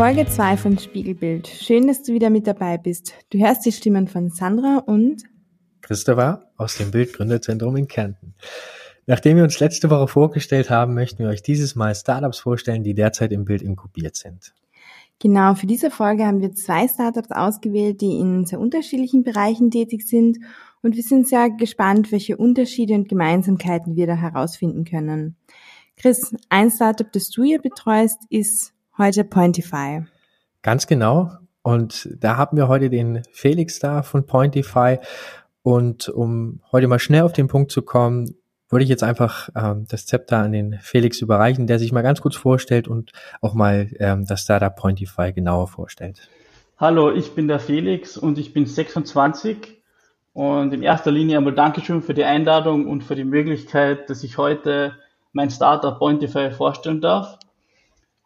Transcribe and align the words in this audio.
Folge 0.00 0.26
2 0.26 0.56
von 0.56 0.78
Spiegelbild. 0.78 1.46
Schön, 1.46 1.86
dass 1.86 2.02
du 2.02 2.14
wieder 2.14 2.30
mit 2.30 2.46
dabei 2.46 2.78
bist. 2.78 3.12
Du 3.28 3.38
hörst 3.38 3.66
die 3.66 3.70
Stimmen 3.70 4.08
von 4.08 4.30
Sandra 4.30 4.78
und 4.78 5.24
Christopher 5.82 6.50
aus 6.56 6.78
dem 6.78 6.90
Bildgründerzentrum 6.90 7.76
in 7.76 7.86
Kärnten. 7.86 8.34
Nachdem 9.04 9.36
wir 9.36 9.44
uns 9.44 9.60
letzte 9.60 9.90
Woche 9.90 10.08
vorgestellt 10.08 10.70
haben, 10.70 10.94
möchten 10.94 11.18
wir 11.18 11.28
euch 11.28 11.42
dieses 11.42 11.76
Mal 11.76 11.94
Startups 11.94 12.38
vorstellen, 12.38 12.82
die 12.82 12.94
derzeit 12.94 13.30
im 13.30 13.44
Bild 13.44 13.60
inkubiert 13.60 14.16
sind. 14.16 14.54
Genau, 15.18 15.54
für 15.54 15.66
diese 15.66 15.90
Folge 15.90 16.24
haben 16.24 16.40
wir 16.40 16.54
zwei 16.54 16.88
Startups 16.88 17.30
ausgewählt, 17.30 18.00
die 18.00 18.20
in 18.20 18.46
sehr 18.46 18.58
unterschiedlichen 18.58 19.22
Bereichen 19.22 19.70
tätig 19.70 20.08
sind 20.08 20.38
und 20.80 20.96
wir 20.96 21.02
sind 21.02 21.28
sehr 21.28 21.50
gespannt, 21.50 22.10
welche 22.10 22.38
Unterschiede 22.38 22.94
und 22.94 23.10
Gemeinsamkeiten 23.10 23.96
wir 23.96 24.06
da 24.06 24.14
herausfinden 24.14 24.84
können. 24.84 25.36
Chris, 25.98 26.34
ein 26.48 26.70
Startup, 26.70 27.12
das 27.12 27.28
du 27.28 27.44
hier 27.44 27.60
betreust, 27.60 28.22
ist 28.30 28.72
heute 29.00 29.24
Pointify. 29.24 30.04
Ganz 30.62 30.86
genau. 30.86 31.32
Und 31.62 32.08
da 32.18 32.36
haben 32.36 32.56
wir 32.56 32.68
heute 32.68 32.90
den 32.90 33.22
Felix 33.32 33.78
da 33.80 34.02
von 34.02 34.26
Pointify. 34.26 34.98
Und 35.62 36.08
um 36.08 36.60
heute 36.70 36.86
mal 36.86 36.98
schnell 36.98 37.22
auf 37.22 37.32
den 37.32 37.48
Punkt 37.48 37.72
zu 37.72 37.82
kommen, 37.82 38.36
würde 38.68 38.84
ich 38.84 38.88
jetzt 38.88 39.02
einfach 39.02 39.48
ähm, 39.56 39.86
das 39.88 40.06
Zepter 40.06 40.38
an 40.38 40.52
den 40.52 40.78
Felix 40.80 41.20
überreichen, 41.20 41.66
der 41.66 41.78
sich 41.78 41.92
mal 41.92 42.02
ganz 42.02 42.20
kurz 42.20 42.36
vorstellt 42.36 42.88
und 42.88 43.12
auch 43.40 43.54
mal 43.54 43.88
ähm, 43.98 44.26
das 44.26 44.42
Startup 44.42 44.74
Pointify 44.74 45.32
genauer 45.32 45.66
vorstellt. 45.66 46.28
Hallo, 46.78 47.10
ich 47.10 47.34
bin 47.34 47.48
der 47.48 47.58
Felix 47.58 48.16
und 48.16 48.38
ich 48.38 48.52
bin 48.52 48.64
26 48.64 49.82
und 50.32 50.72
in 50.72 50.82
erster 50.82 51.10
Linie 51.10 51.38
einmal 51.38 51.54
Dankeschön 51.54 52.02
für 52.02 52.14
die 52.14 52.24
Einladung 52.24 52.86
und 52.86 53.02
für 53.02 53.16
die 53.16 53.24
Möglichkeit, 53.24 54.08
dass 54.08 54.22
ich 54.22 54.38
heute 54.38 54.96
mein 55.32 55.50
Startup 55.50 55.98
Pointify 55.98 56.50
vorstellen 56.52 57.00
darf. 57.00 57.38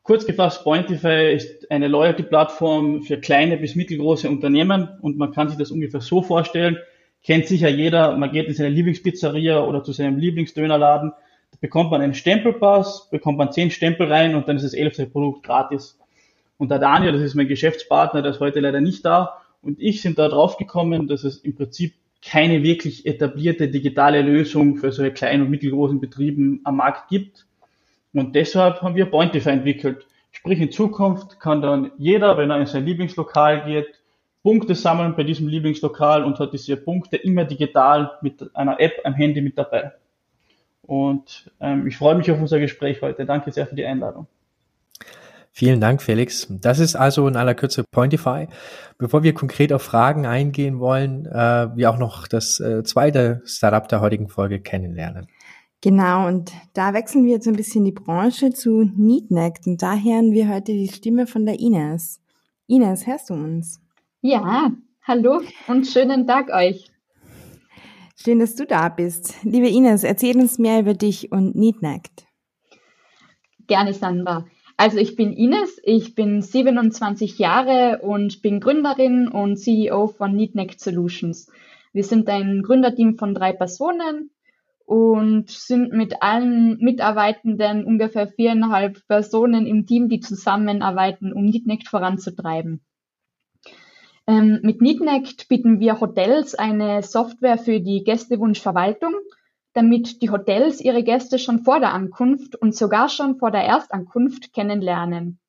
Kurz 0.04 0.26
gefasst, 0.26 0.64
Pointify 0.64 1.32
ist 1.32 1.70
eine 1.70 1.88
Loyalty-Plattform 1.88 3.04
für 3.04 3.16
kleine 3.16 3.56
bis 3.56 3.74
mittelgroße 3.74 4.28
Unternehmen 4.28 4.86
und 5.00 5.16
man 5.16 5.32
kann 5.32 5.48
sich 5.48 5.56
das 5.56 5.70
ungefähr 5.70 6.02
so 6.02 6.20
vorstellen. 6.20 6.76
Kennt 7.22 7.46
sicher 7.46 7.70
jeder, 7.70 8.14
man 8.18 8.30
geht 8.30 8.46
in 8.46 8.52
seine 8.52 8.68
Lieblingspizzeria 8.68 9.64
oder 9.64 9.82
zu 9.82 9.92
seinem 9.92 10.18
Lieblingsdönerladen, 10.18 11.12
da 11.52 11.58
bekommt 11.58 11.90
man 11.90 12.02
einen 12.02 12.12
Stempelpass, 12.12 13.08
bekommt 13.10 13.38
man 13.38 13.50
zehn 13.50 13.70
Stempel 13.70 14.12
rein 14.12 14.34
und 14.34 14.46
dann 14.46 14.56
ist 14.56 14.66
das 14.66 14.74
elfte 14.74 15.06
Produkt 15.06 15.42
gratis. 15.42 15.98
Und 16.58 16.70
der 16.70 16.80
Daniel, 16.80 17.12
das 17.12 17.22
ist 17.22 17.34
mein 17.34 17.48
Geschäftspartner, 17.48 18.20
der 18.20 18.32
ist 18.32 18.40
heute 18.40 18.60
leider 18.60 18.82
nicht 18.82 19.06
da, 19.06 19.40
und 19.62 19.80
ich 19.80 20.02
sind 20.02 20.18
da 20.18 20.28
drauf 20.28 20.58
gekommen, 20.58 21.08
dass 21.08 21.24
es 21.24 21.38
im 21.38 21.54
Prinzip 21.54 21.94
keine 22.20 22.62
wirklich 22.62 23.06
etablierte 23.06 23.68
digitale 23.68 24.20
Lösung 24.20 24.76
für 24.76 24.92
solche 24.92 25.14
kleinen 25.14 25.44
und 25.44 25.50
mittelgroßen 25.50 25.98
Betrieben 25.98 26.60
am 26.64 26.76
Markt 26.76 27.08
gibt. 27.08 27.46
Und 28.14 28.34
deshalb 28.34 28.80
haben 28.80 28.94
wir 28.94 29.06
Pointify 29.06 29.50
entwickelt. 29.50 30.06
Sprich, 30.30 30.60
in 30.60 30.72
Zukunft 30.72 31.40
kann 31.40 31.60
dann 31.60 31.92
jeder, 31.98 32.36
wenn 32.38 32.50
er 32.50 32.60
in 32.60 32.66
sein 32.66 32.86
Lieblingslokal 32.86 33.64
geht, 33.64 34.00
Punkte 34.42 34.74
sammeln 34.74 35.16
bei 35.16 35.24
diesem 35.24 35.48
Lieblingslokal 35.48 36.24
und 36.24 36.38
hat 36.38 36.52
diese 36.52 36.76
Punkte 36.76 37.16
immer 37.16 37.44
digital 37.44 38.18
mit 38.20 38.54
einer 38.54 38.78
App 38.78 39.00
am 39.04 39.14
Handy 39.14 39.40
mit 39.40 39.56
dabei. 39.58 39.92
Und 40.82 41.50
ähm, 41.60 41.86
ich 41.86 41.96
freue 41.96 42.14
mich 42.14 42.30
auf 42.30 42.38
unser 42.38 42.60
Gespräch 42.60 43.00
heute. 43.00 43.24
Danke 43.24 43.52
sehr 43.52 43.66
für 43.66 43.74
die 43.74 43.86
Einladung. 43.86 44.26
Vielen 45.50 45.80
Dank, 45.80 46.02
Felix. 46.02 46.48
Das 46.50 46.80
ist 46.80 46.96
also 46.96 47.28
in 47.28 47.36
aller 47.36 47.54
Kürze 47.54 47.84
Pointify. 47.84 48.48
Bevor 48.98 49.22
wir 49.22 49.34
konkret 49.34 49.72
auf 49.72 49.82
Fragen 49.82 50.26
eingehen 50.26 50.80
wollen, 50.80 51.26
äh, 51.26 51.68
wir 51.76 51.90
auch 51.90 51.98
noch 51.98 52.26
das 52.26 52.58
äh, 52.58 52.82
zweite 52.82 53.40
Startup 53.44 53.86
der 53.88 54.00
heutigen 54.00 54.28
Folge 54.28 54.60
kennenlernen. 54.60 55.28
Genau, 55.80 56.26
und 56.28 56.52
da 56.72 56.94
wechseln 56.94 57.24
wir 57.24 57.32
jetzt 57.32 57.46
ein 57.46 57.56
bisschen 57.56 57.84
die 57.84 57.92
Branche 57.92 58.50
zu 58.50 58.90
Neatneck 58.96 59.60
und 59.66 59.82
da 59.82 59.94
hören 59.94 60.32
wir 60.32 60.48
heute 60.48 60.72
die 60.72 60.88
Stimme 60.88 61.26
von 61.26 61.44
der 61.44 61.60
Ines. 61.60 62.20
Ines, 62.66 63.06
hörst 63.06 63.28
du 63.28 63.34
uns? 63.34 63.82
Ja, 64.22 64.72
hallo 65.02 65.42
und 65.68 65.86
schönen 65.86 66.26
Tag 66.26 66.48
euch. 66.48 66.90
Schön, 68.16 68.38
dass 68.38 68.54
du 68.54 68.64
da 68.64 68.88
bist. 68.88 69.34
Liebe 69.42 69.68
Ines, 69.68 70.04
erzähl 70.04 70.38
uns 70.38 70.58
mehr 70.58 70.80
über 70.80 70.94
dich 70.94 71.30
und 71.30 71.54
Neatneck. 71.54 72.08
Gerne, 73.66 73.92
Sandra. 73.92 74.46
Also 74.76 74.98
ich 74.98 75.14
bin 75.14 75.32
Ines, 75.32 75.80
ich 75.84 76.14
bin 76.14 76.42
27 76.42 77.38
Jahre 77.38 78.00
und 78.02 78.42
bin 78.42 78.60
Gründerin 78.60 79.28
und 79.28 79.56
CEO 79.56 80.08
von 80.08 80.34
Neatneck 80.34 80.74
Solutions. 80.80 81.50
Wir 81.92 82.02
sind 82.02 82.28
ein 82.28 82.62
Gründerteam 82.62 83.16
von 83.16 83.34
drei 83.34 83.52
Personen 83.52 84.30
und 84.84 85.50
sind 85.50 85.92
mit 85.92 86.22
allen 86.22 86.78
Mitarbeitenden 86.78 87.84
ungefähr 87.84 88.28
viereinhalb 88.28 89.06
Personen 89.08 89.66
im 89.66 89.86
Team, 89.86 90.08
die 90.08 90.20
zusammenarbeiten, 90.20 91.32
um 91.32 91.44
Neatneck 91.44 91.88
voranzutreiben. 91.88 92.84
Ähm, 94.26 94.60
mit 94.62 94.80
Neatneck 94.80 95.48
bieten 95.48 95.80
wir 95.80 96.00
Hotels 96.00 96.54
eine 96.54 97.02
Software 97.02 97.58
für 97.58 97.80
die 97.80 98.04
Gästewunschverwaltung 98.04 99.14
damit 99.74 100.22
die 100.22 100.30
Hotels 100.30 100.80
ihre 100.80 101.02
Gäste 101.02 101.38
schon 101.38 101.58
vor 101.58 101.80
der 101.80 101.92
Ankunft 101.92 102.56
und 102.56 102.74
sogar 102.74 103.08
schon 103.08 103.36
vor 103.36 103.50
der 103.50 103.64
Erstankunft 103.64 104.54
kennenlernen. 104.54 105.40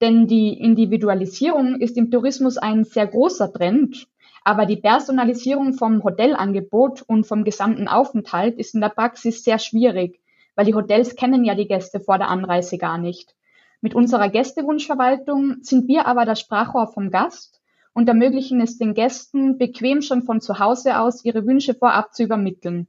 Denn 0.00 0.26
die 0.26 0.54
Individualisierung 0.54 1.80
ist 1.80 1.96
im 1.96 2.10
Tourismus 2.10 2.56
ein 2.56 2.84
sehr 2.84 3.06
großer 3.06 3.52
Trend, 3.52 4.08
aber 4.48 4.64
die 4.64 4.78
Personalisierung 4.78 5.74
vom 5.74 6.02
Hotelangebot 6.02 7.02
und 7.02 7.26
vom 7.26 7.44
gesamten 7.44 7.86
Aufenthalt 7.86 8.56
ist 8.56 8.74
in 8.74 8.80
der 8.80 8.88
Praxis 8.88 9.44
sehr 9.44 9.58
schwierig, 9.58 10.22
weil 10.54 10.64
die 10.64 10.74
Hotels 10.74 11.16
kennen 11.16 11.44
ja 11.44 11.54
die 11.54 11.68
Gäste 11.68 12.00
vor 12.00 12.16
der 12.16 12.28
Anreise 12.28 12.78
gar 12.78 12.96
nicht. 12.96 13.34
Mit 13.82 13.94
unserer 13.94 14.30
Gästewunschverwaltung 14.30 15.56
sind 15.60 15.86
wir 15.86 16.06
aber 16.06 16.24
das 16.24 16.40
Sprachrohr 16.40 16.86
vom 16.86 17.10
Gast 17.10 17.60
und 17.92 18.08
ermöglichen 18.08 18.62
es 18.62 18.78
den 18.78 18.94
Gästen, 18.94 19.58
bequem 19.58 20.00
schon 20.00 20.22
von 20.22 20.40
zu 20.40 20.58
Hause 20.58 20.98
aus 20.98 21.26
ihre 21.26 21.44
Wünsche 21.44 21.74
vorab 21.74 22.14
zu 22.14 22.22
übermitteln. 22.22 22.86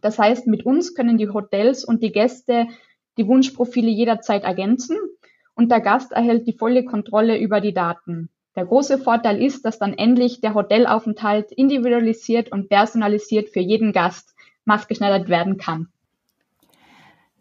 Das 0.00 0.18
heißt, 0.18 0.46
mit 0.46 0.64
uns 0.64 0.94
können 0.94 1.18
die 1.18 1.28
Hotels 1.28 1.84
und 1.84 2.02
die 2.02 2.12
Gäste 2.12 2.66
die 3.18 3.28
Wunschprofile 3.28 3.90
jederzeit 3.90 4.44
ergänzen 4.44 4.96
und 5.54 5.70
der 5.70 5.82
Gast 5.82 6.12
erhält 6.12 6.46
die 6.46 6.56
volle 6.56 6.86
Kontrolle 6.86 7.38
über 7.38 7.60
die 7.60 7.74
Daten. 7.74 8.30
Der 8.56 8.66
große 8.66 8.98
Vorteil 8.98 9.42
ist, 9.42 9.64
dass 9.64 9.78
dann 9.78 9.92
endlich 9.94 10.40
der 10.40 10.54
Hotelaufenthalt 10.54 11.52
individualisiert 11.52 12.50
und 12.50 12.68
personalisiert 12.68 13.48
für 13.48 13.60
jeden 13.60 13.92
Gast 13.92 14.34
maßgeschneidert 14.64 15.28
werden 15.28 15.56
kann. 15.56 15.88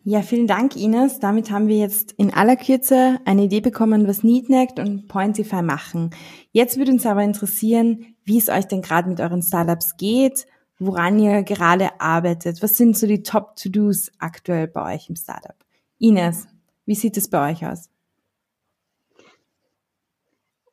Ja, 0.03 0.21
vielen 0.21 0.47
Dank, 0.47 0.77
Ines. 0.77 1.19
Damit 1.19 1.51
haben 1.51 1.67
wir 1.67 1.77
jetzt 1.77 2.13
in 2.13 2.33
aller 2.33 2.55
Kürze 2.55 3.19
eine 3.25 3.43
Idee 3.43 3.59
bekommen, 3.59 4.07
was 4.07 4.23
Neatnect 4.23 4.79
und 4.79 5.07
Pointify 5.07 5.61
machen. 5.61 6.11
Jetzt 6.51 6.77
würde 6.77 6.91
uns 6.91 7.05
aber 7.05 7.23
interessieren, 7.23 8.15
wie 8.23 8.37
es 8.37 8.47
euch 8.47 8.65
denn 8.65 8.81
gerade 8.81 9.09
mit 9.09 9.19
euren 9.19 9.41
Startups 9.41 9.97
geht 9.97 10.47
woran 10.79 11.19
ihr 11.19 11.43
gerade 11.43 11.99
arbeitet. 11.99 12.61
Was 12.61 12.77
sind 12.77 12.97
so 12.97 13.07
die 13.07 13.23
Top-To-Dos 13.23 14.11
aktuell 14.19 14.67
bei 14.67 14.95
euch 14.95 15.09
im 15.09 15.15
Startup? 15.15 15.55
Ines, 15.99 16.47
wie 16.85 16.95
sieht 16.95 17.17
es 17.17 17.29
bei 17.29 17.51
euch 17.51 17.65
aus? 17.65 17.89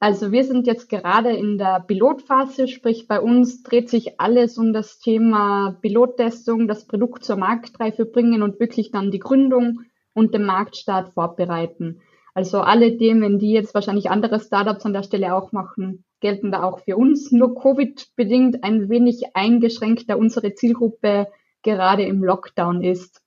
Also 0.00 0.32
wir 0.32 0.44
sind 0.44 0.66
jetzt 0.66 0.88
gerade 0.88 1.30
in 1.30 1.56
der 1.56 1.80
Pilotphase, 1.80 2.68
sprich 2.68 3.08
bei 3.08 3.20
uns 3.20 3.62
dreht 3.62 3.88
sich 3.88 4.20
alles 4.20 4.58
um 4.58 4.72
das 4.72 4.98
Thema 4.98 5.78
Pilottestung, 5.80 6.68
das 6.68 6.86
Produkt 6.86 7.24
zur 7.24 7.36
Marktreife 7.36 8.04
bringen 8.04 8.42
und 8.42 8.60
wirklich 8.60 8.90
dann 8.90 9.10
die 9.10 9.18
Gründung 9.18 9.80
und 10.12 10.34
den 10.34 10.44
Marktstart 10.44 11.14
vorbereiten. 11.14 12.00
Also 12.34 12.60
alle 12.60 12.96
Themen, 12.98 13.38
die 13.38 13.52
jetzt 13.52 13.74
wahrscheinlich 13.74 14.10
andere 14.10 14.40
Startups 14.40 14.84
an 14.84 14.92
der 14.92 15.04
Stelle 15.04 15.34
auch 15.34 15.52
machen, 15.52 16.04
gelten 16.20 16.50
da 16.50 16.64
auch 16.64 16.80
für 16.80 16.96
uns. 16.96 17.30
Nur 17.30 17.54
Covid-bedingt 17.54 18.64
ein 18.64 18.88
wenig 18.88 19.34
eingeschränkt, 19.34 20.10
da 20.10 20.16
unsere 20.16 20.54
Zielgruppe 20.54 21.28
gerade 21.62 22.02
im 22.02 22.22
Lockdown 22.22 22.82
ist. 22.82 23.23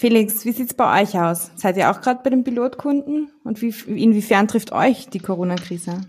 Felix, 0.00 0.44
wie 0.44 0.52
sieht's 0.52 0.74
bei 0.74 1.02
euch 1.02 1.18
aus? 1.18 1.50
Seid 1.56 1.76
ihr 1.76 1.90
auch 1.90 2.00
gerade 2.00 2.20
bei 2.22 2.30
den 2.30 2.44
Pilotkunden? 2.44 3.32
Und 3.42 3.60
wie, 3.62 3.74
inwiefern 3.88 4.46
trifft 4.46 4.70
euch 4.70 5.08
die 5.08 5.18
Corona-Krise? 5.18 6.02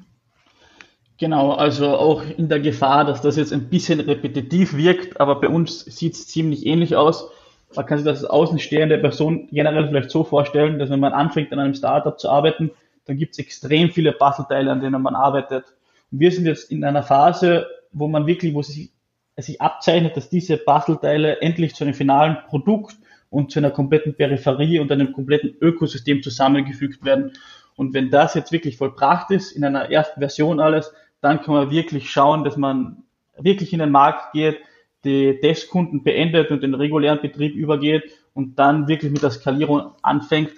Genau, 1.17 1.53
also 1.53 1.87
auch 1.87 2.21
in 2.37 2.49
der 2.49 2.59
Gefahr, 2.59 3.03
dass 3.05 3.21
das 3.21 3.35
jetzt 3.35 3.51
ein 3.51 3.67
bisschen 3.67 3.99
repetitiv 3.99 4.77
wirkt, 4.77 5.19
aber 5.19 5.41
bei 5.41 5.47
uns 5.47 5.85
sieht 5.85 6.13
es 6.13 6.27
ziemlich 6.27 6.67
ähnlich 6.67 6.95
aus. 6.95 7.31
Man 7.75 7.87
kann 7.87 7.97
sich 7.97 8.05
das 8.05 8.23
als 8.23 8.29
außenstehende 8.29 8.99
Person 8.99 9.47
generell 9.51 9.87
vielleicht 9.87 10.11
so 10.11 10.23
vorstellen, 10.23 10.77
dass 10.77 10.91
wenn 10.91 10.99
man 10.99 11.13
anfängt, 11.13 11.51
an 11.51 11.57
einem 11.57 11.73
Startup 11.73 12.19
zu 12.19 12.29
arbeiten, 12.29 12.69
dann 13.05 13.17
gibt 13.17 13.31
es 13.31 13.39
extrem 13.39 13.89
viele 13.89 14.11
Puzzleteile, 14.11 14.71
an 14.71 14.81
denen 14.81 15.01
man 15.01 15.15
arbeitet. 15.15 15.65
Und 16.11 16.19
wir 16.19 16.31
sind 16.31 16.45
jetzt 16.45 16.71
in 16.71 16.83
einer 16.83 17.01
Phase, 17.01 17.65
wo 17.91 18.07
man 18.07 18.27
wirklich, 18.27 18.53
wo 18.53 18.61
sich, 18.61 18.91
sich 19.35 19.59
abzeichnet, 19.59 20.15
dass 20.15 20.29
diese 20.29 20.57
Puzzleteile 20.57 21.41
endlich 21.41 21.73
zu 21.73 21.85
einem 21.85 21.95
finalen 21.95 22.37
Produkt 22.49 22.95
und 23.29 23.51
zu 23.51 23.59
einer 23.59 23.71
kompletten 23.71 24.15
Peripherie 24.15 24.79
und 24.79 24.91
einem 24.91 25.13
kompletten 25.13 25.55
Ökosystem 25.61 26.23
zusammengefügt 26.23 27.03
werden. 27.03 27.33
Und 27.75 27.93
wenn 27.93 28.09
das 28.09 28.33
jetzt 28.33 28.51
wirklich 28.51 28.77
vollbracht 28.77 29.31
ist, 29.31 29.51
in 29.51 29.63
einer 29.63 29.89
ersten 29.91 30.19
Version 30.19 30.59
alles, 30.59 30.93
dann 31.21 31.41
kann 31.41 31.53
man 31.53 31.71
wirklich 31.71 32.09
schauen, 32.09 32.43
dass 32.43 32.57
man 32.57 33.03
wirklich 33.37 33.73
in 33.73 33.79
den 33.79 33.91
Markt 33.91 34.33
geht, 34.33 34.57
die 35.03 35.39
Testkunden 35.39 36.03
beendet 36.03 36.51
und 36.51 36.61
den 36.61 36.73
regulären 36.73 37.21
Betrieb 37.21 37.55
übergeht 37.55 38.03
und 38.33 38.59
dann 38.59 38.87
wirklich 38.87 39.11
mit 39.11 39.23
der 39.23 39.31
Skalierung 39.31 39.91
anfängt 40.01 40.51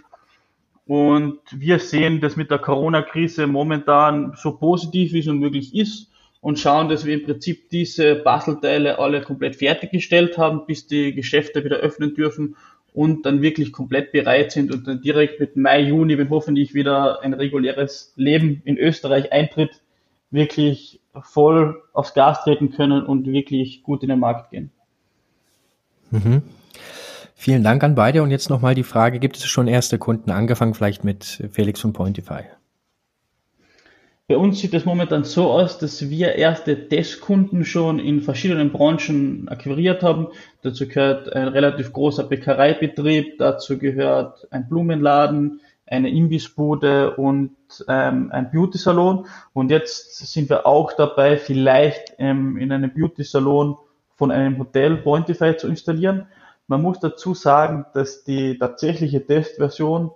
Und 0.88 1.40
wir 1.52 1.80
sehen 1.80 2.22
das 2.22 2.36
mit 2.36 2.50
der 2.50 2.60
Corona-Krise 2.60 3.46
momentan 3.48 4.34
so 4.36 4.58
positiv 4.58 5.14
wie 5.14 5.20
es 5.20 5.26
nur 5.26 5.36
möglich 5.36 5.76
ist 5.76 6.11
und 6.42 6.60
schauen, 6.60 6.90
dass 6.90 7.06
wir 7.06 7.14
im 7.14 7.24
Prinzip 7.24 7.70
diese 7.70 8.16
Bastelteile 8.16 9.00
alle 9.00 9.22
komplett 9.22 9.56
fertiggestellt 9.56 10.38
haben, 10.38 10.66
bis 10.66 10.88
die 10.88 11.14
Geschäfte 11.14 11.64
wieder 11.64 11.78
öffnen 11.78 12.16
dürfen 12.16 12.56
und 12.94 13.26
dann 13.26 13.42
wirklich 13.42 13.72
komplett 13.72 14.12
bereit 14.12 14.52
sind 14.52 14.74
und 14.74 14.88
dann 14.88 15.02
direkt 15.02 15.40
mit 15.40 15.56
Mai, 15.56 15.82
Juni, 15.82 16.18
wenn 16.18 16.30
hoffentlich 16.30 16.74
wieder 16.74 17.22
ein 17.22 17.34
reguläres 17.34 18.14
Leben 18.16 18.62
in 18.66 18.78
Österreich 18.78 19.32
eintritt, 19.32 19.82
wirklich 20.32 21.00
voll 21.22 21.82
aufs 21.94 22.14
Gas 22.14 22.44
treten 22.44 22.72
können 22.72 23.06
und 23.06 23.28
wirklich 23.28 23.84
gut 23.84 24.04
in 24.04 24.10
den 24.10 24.20
Markt 24.20 24.50
gehen. 24.50 24.72
Mhm. 26.10 26.42
Vielen 27.36 27.64
Dank 27.64 27.84
an 27.84 27.96
beide. 27.96 28.24
Und 28.24 28.32
jetzt 28.32 28.50
nochmal 28.50 28.76
die 28.76 28.84
Frage, 28.84 29.20
gibt 29.20 29.38
es 29.38 29.46
schon 29.46 29.68
erste 29.68 29.98
Kunden, 29.98 30.32
angefangen 30.32 30.74
vielleicht 30.74 31.04
mit 31.04 31.50
Felix 31.52 31.80
von 31.80 31.94
Pointify? 31.94 32.44
Bei 34.32 34.38
uns 34.38 34.62
sieht 34.62 34.74
es 34.74 34.86
momentan 34.86 35.26
so 35.26 35.52
aus, 35.52 35.78
dass 35.78 36.10
wir 36.10 36.36
erste 36.36 36.88
Testkunden 36.88 37.66
schon 37.66 38.00
in 38.00 38.22
verschiedenen 38.22 38.72
Branchen 38.72 39.50
akquiriert 39.50 40.04
haben. 40.04 40.30
Dazu 40.62 40.88
gehört 40.88 41.34
ein 41.34 41.50
relativ 41.50 41.92
großer 41.92 42.24
Bäckereibetrieb, 42.24 43.40
dazu 43.40 43.78
gehört 43.78 44.48
ein 44.50 44.70
Blumenladen, 44.70 45.60
eine 45.86 46.10
Imbissbude 46.12 47.18
und 47.18 47.58
ähm, 47.90 48.30
ein 48.32 48.52
Beauty-Salon. 48.52 49.28
Und 49.52 49.70
jetzt 49.70 50.16
sind 50.32 50.50
wir 50.50 50.66
auch 50.66 50.94
dabei, 50.94 51.36
vielleicht 51.36 52.14
ähm, 52.18 52.56
in 52.56 52.72
einem 52.72 52.94
Beauty-Salon 52.94 53.76
von 54.16 54.32
einem 54.32 54.58
Hotel 54.60 54.96
Pointify 54.96 55.58
zu 55.58 55.68
installieren. 55.68 56.28
Man 56.68 56.82
muss 56.82 57.02
dazu 57.02 57.34
sagen, 57.34 57.86
dass 57.94 58.24
die 58.24 58.58
tatsächliche 58.58 59.26
Testversion 59.26 60.12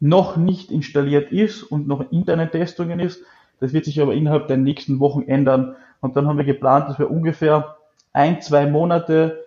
noch 0.00 0.36
nicht 0.36 0.72
installiert 0.72 1.30
ist 1.30 1.62
und 1.62 1.86
noch 1.86 2.00
in 2.00 2.18
internen 2.18 2.50
Testungen 2.50 2.98
ist. 2.98 3.22
Das 3.60 3.72
wird 3.72 3.84
sich 3.84 4.00
aber 4.00 4.14
innerhalb 4.14 4.48
der 4.48 4.56
nächsten 4.56 5.00
Wochen 5.00 5.22
ändern. 5.22 5.76
Und 6.00 6.16
dann 6.16 6.26
haben 6.26 6.38
wir 6.38 6.44
geplant, 6.44 6.88
dass 6.88 6.98
wir 6.98 7.10
ungefähr 7.10 7.76
ein, 8.12 8.40
zwei 8.42 8.66
Monate 8.66 9.44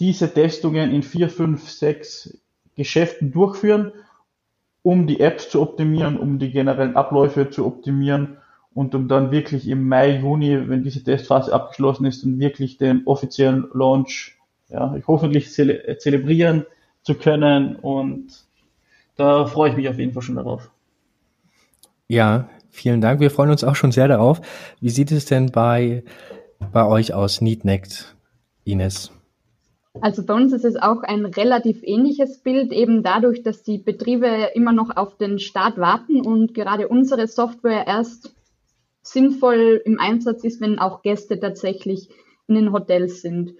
diese 0.00 0.32
Testungen 0.32 0.92
in 0.92 1.02
vier, 1.02 1.28
fünf, 1.28 1.68
sechs 1.68 2.38
Geschäften 2.76 3.32
durchführen, 3.32 3.92
um 4.82 5.06
die 5.06 5.20
Apps 5.20 5.50
zu 5.50 5.60
optimieren, 5.60 6.18
um 6.18 6.38
die 6.38 6.50
generellen 6.50 6.96
Abläufe 6.96 7.50
zu 7.50 7.66
optimieren 7.66 8.36
und 8.74 8.94
um 8.94 9.08
dann 9.08 9.30
wirklich 9.30 9.66
im 9.68 9.88
Mai, 9.88 10.18
Juni, 10.18 10.68
wenn 10.68 10.82
diese 10.82 11.02
Testphase 11.02 11.52
abgeschlossen 11.52 12.04
ist, 12.04 12.24
dann 12.24 12.38
wirklich 12.38 12.76
den 12.76 13.06
offiziellen 13.06 13.68
Launch 13.72 14.36
ja, 14.68 14.94
hoffentlich 15.06 15.50
zele 15.50 15.96
zelebrieren 15.98 16.66
zu 17.02 17.14
können 17.14 17.76
und 17.76 18.44
da 19.16 19.46
freue 19.46 19.70
ich 19.70 19.76
mich 19.76 19.88
auf 19.88 19.98
jeden 19.98 20.12
Fall 20.12 20.22
schon 20.22 20.36
darauf. 20.36 20.70
Ja, 22.08 22.48
Vielen 22.76 23.00
Dank. 23.00 23.20
Wir 23.20 23.30
freuen 23.30 23.48
uns 23.48 23.64
auch 23.64 23.74
schon 23.74 23.90
sehr 23.90 24.06
darauf. 24.06 24.42
Wie 24.82 24.90
sieht 24.90 25.10
es 25.10 25.24
denn 25.24 25.50
bei, 25.50 26.04
bei 26.74 26.86
euch 26.86 27.14
aus, 27.14 27.40
Neatnect, 27.40 28.14
Ines? 28.64 29.12
Also 30.02 30.22
bei 30.26 30.34
uns 30.34 30.52
ist 30.52 30.66
es 30.66 30.76
auch 30.76 31.02
ein 31.02 31.24
relativ 31.24 31.82
ähnliches 31.82 32.42
Bild, 32.42 32.72
eben 32.72 33.02
dadurch, 33.02 33.42
dass 33.42 33.62
die 33.62 33.78
Betriebe 33.78 34.50
immer 34.54 34.72
noch 34.72 34.94
auf 34.94 35.16
den 35.16 35.38
Start 35.38 35.78
warten 35.78 36.20
und 36.20 36.52
gerade 36.52 36.88
unsere 36.88 37.26
Software 37.28 37.86
erst 37.86 38.34
sinnvoll 39.00 39.80
im 39.86 39.98
Einsatz 39.98 40.44
ist, 40.44 40.60
wenn 40.60 40.78
auch 40.78 41.00
Gäste 41.00 41.40
tatsächlich 41.40 42.10
in 42.46 42.56
den 42.56 42.72
Hotels 42.74 43.22
sind. 43.22 43.54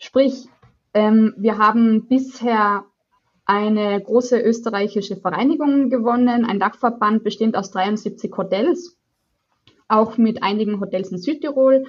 Sprich, 0.00 0.48
ähm, 0.92 1.34
wir 1.36 1.58
haben 1.58 2.08
bisher 2.08 2.84
eine 3.46 4.00
große 4.00 4.38
österreichische 4.40 5.16
Vereinigung 5.16 5.88
gewonnen, 5.88 6.44
ein 6.44 6.58
Dachverband 6.58 7.22
bestehend 7.22 7.56
aus 7.56 7.70
73 7.70 8.32
Hotels, 8.36 8.98
auch 9.88 10.18
mit 10.18 10.42
einigen 10.42 10.80
Hotels 10.80 11.12
in 11.12 11.18
Südtirol. 11.18 11.84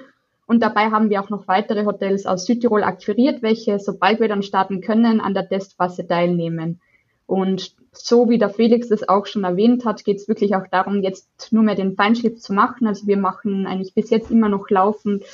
Und 0.46 0.62
dabei 0.62 0.90
haben 0.90 1.10
wir 1.10 1.20
auch 1.20 1.28
noch 1.28 1.46
weitere 1.48 1.84
Hotels 1.84 2.24
aus 2.24 2.46
Südtirol 2.46 2.84
akquiriert, 2.84 3.42
welche, 3.42 3.78
sobald 3.80 4.20
wir 4.20 4.28
dann 4.28 4.42
starten 4.42 4.80
können, 4.80 5.20
an 5.20 5.34
der 5.34 5.48
Testphase 5.48 6.06
teilnehmen. 6.06 6.80
Und 7.26 7.74
so 7.92 8.30
wie 8.30 8.38
der 8.38 8.48
Felix 8.48 8.88
das 8.88 9.06
auch 9.06 9.26
schon 9.26 9.44
erwähnt 9.44 9.84
hat, 9.84 10.04
geht 10.04 10.16
es 10.16 10.28
wirklich 10.28 10.54
auch 10.54 10.66
darum, 10.70 11.02
jetzt 11.02 11.52
nur 11.52 11.62
mehr 11.62 11.74
den 11.74 11.96
Feinschliff 11.96 12.38
zu 12.38 12.54
machen. 12.54 12.86
Also 12.86 13.06
wir 13.06 13.18
machen 13.18 13.66
eigentlich 13.66 13.92
bis 13.92 14.08
jetzt 14.10 14.30
immer 14.30 14.48
noch 14.48 14.70
laufend 14.70 15.24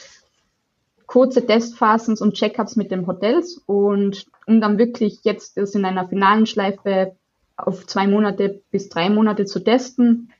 kurze 1.06 1.46
Testphasen 1.46 2.16
und 2.18 2.34
Checkups 2.34 2.76
mit 2.76 2.90
den 2.90 3.06
Hotels 3.06 3.62
und 3.66 4.26
um 4.46 4.60
dann 4.60 4.78
wirklich 4.78 5.20
jetzt 5.22 5.56
das 5.56 5.74
in 5.74 5.84
einer 5.84 6.08
finalen 6.08 6.46
Schleife 6.46 7.16
auf 7.56 7.86
zwei 7.86 8.06
Monate 8.06 8.62
bis 8.70 8.88
drei 8.88 9.10
Monate 9.10 9.44
zu 9.44 9.60
testen 9.62 10.32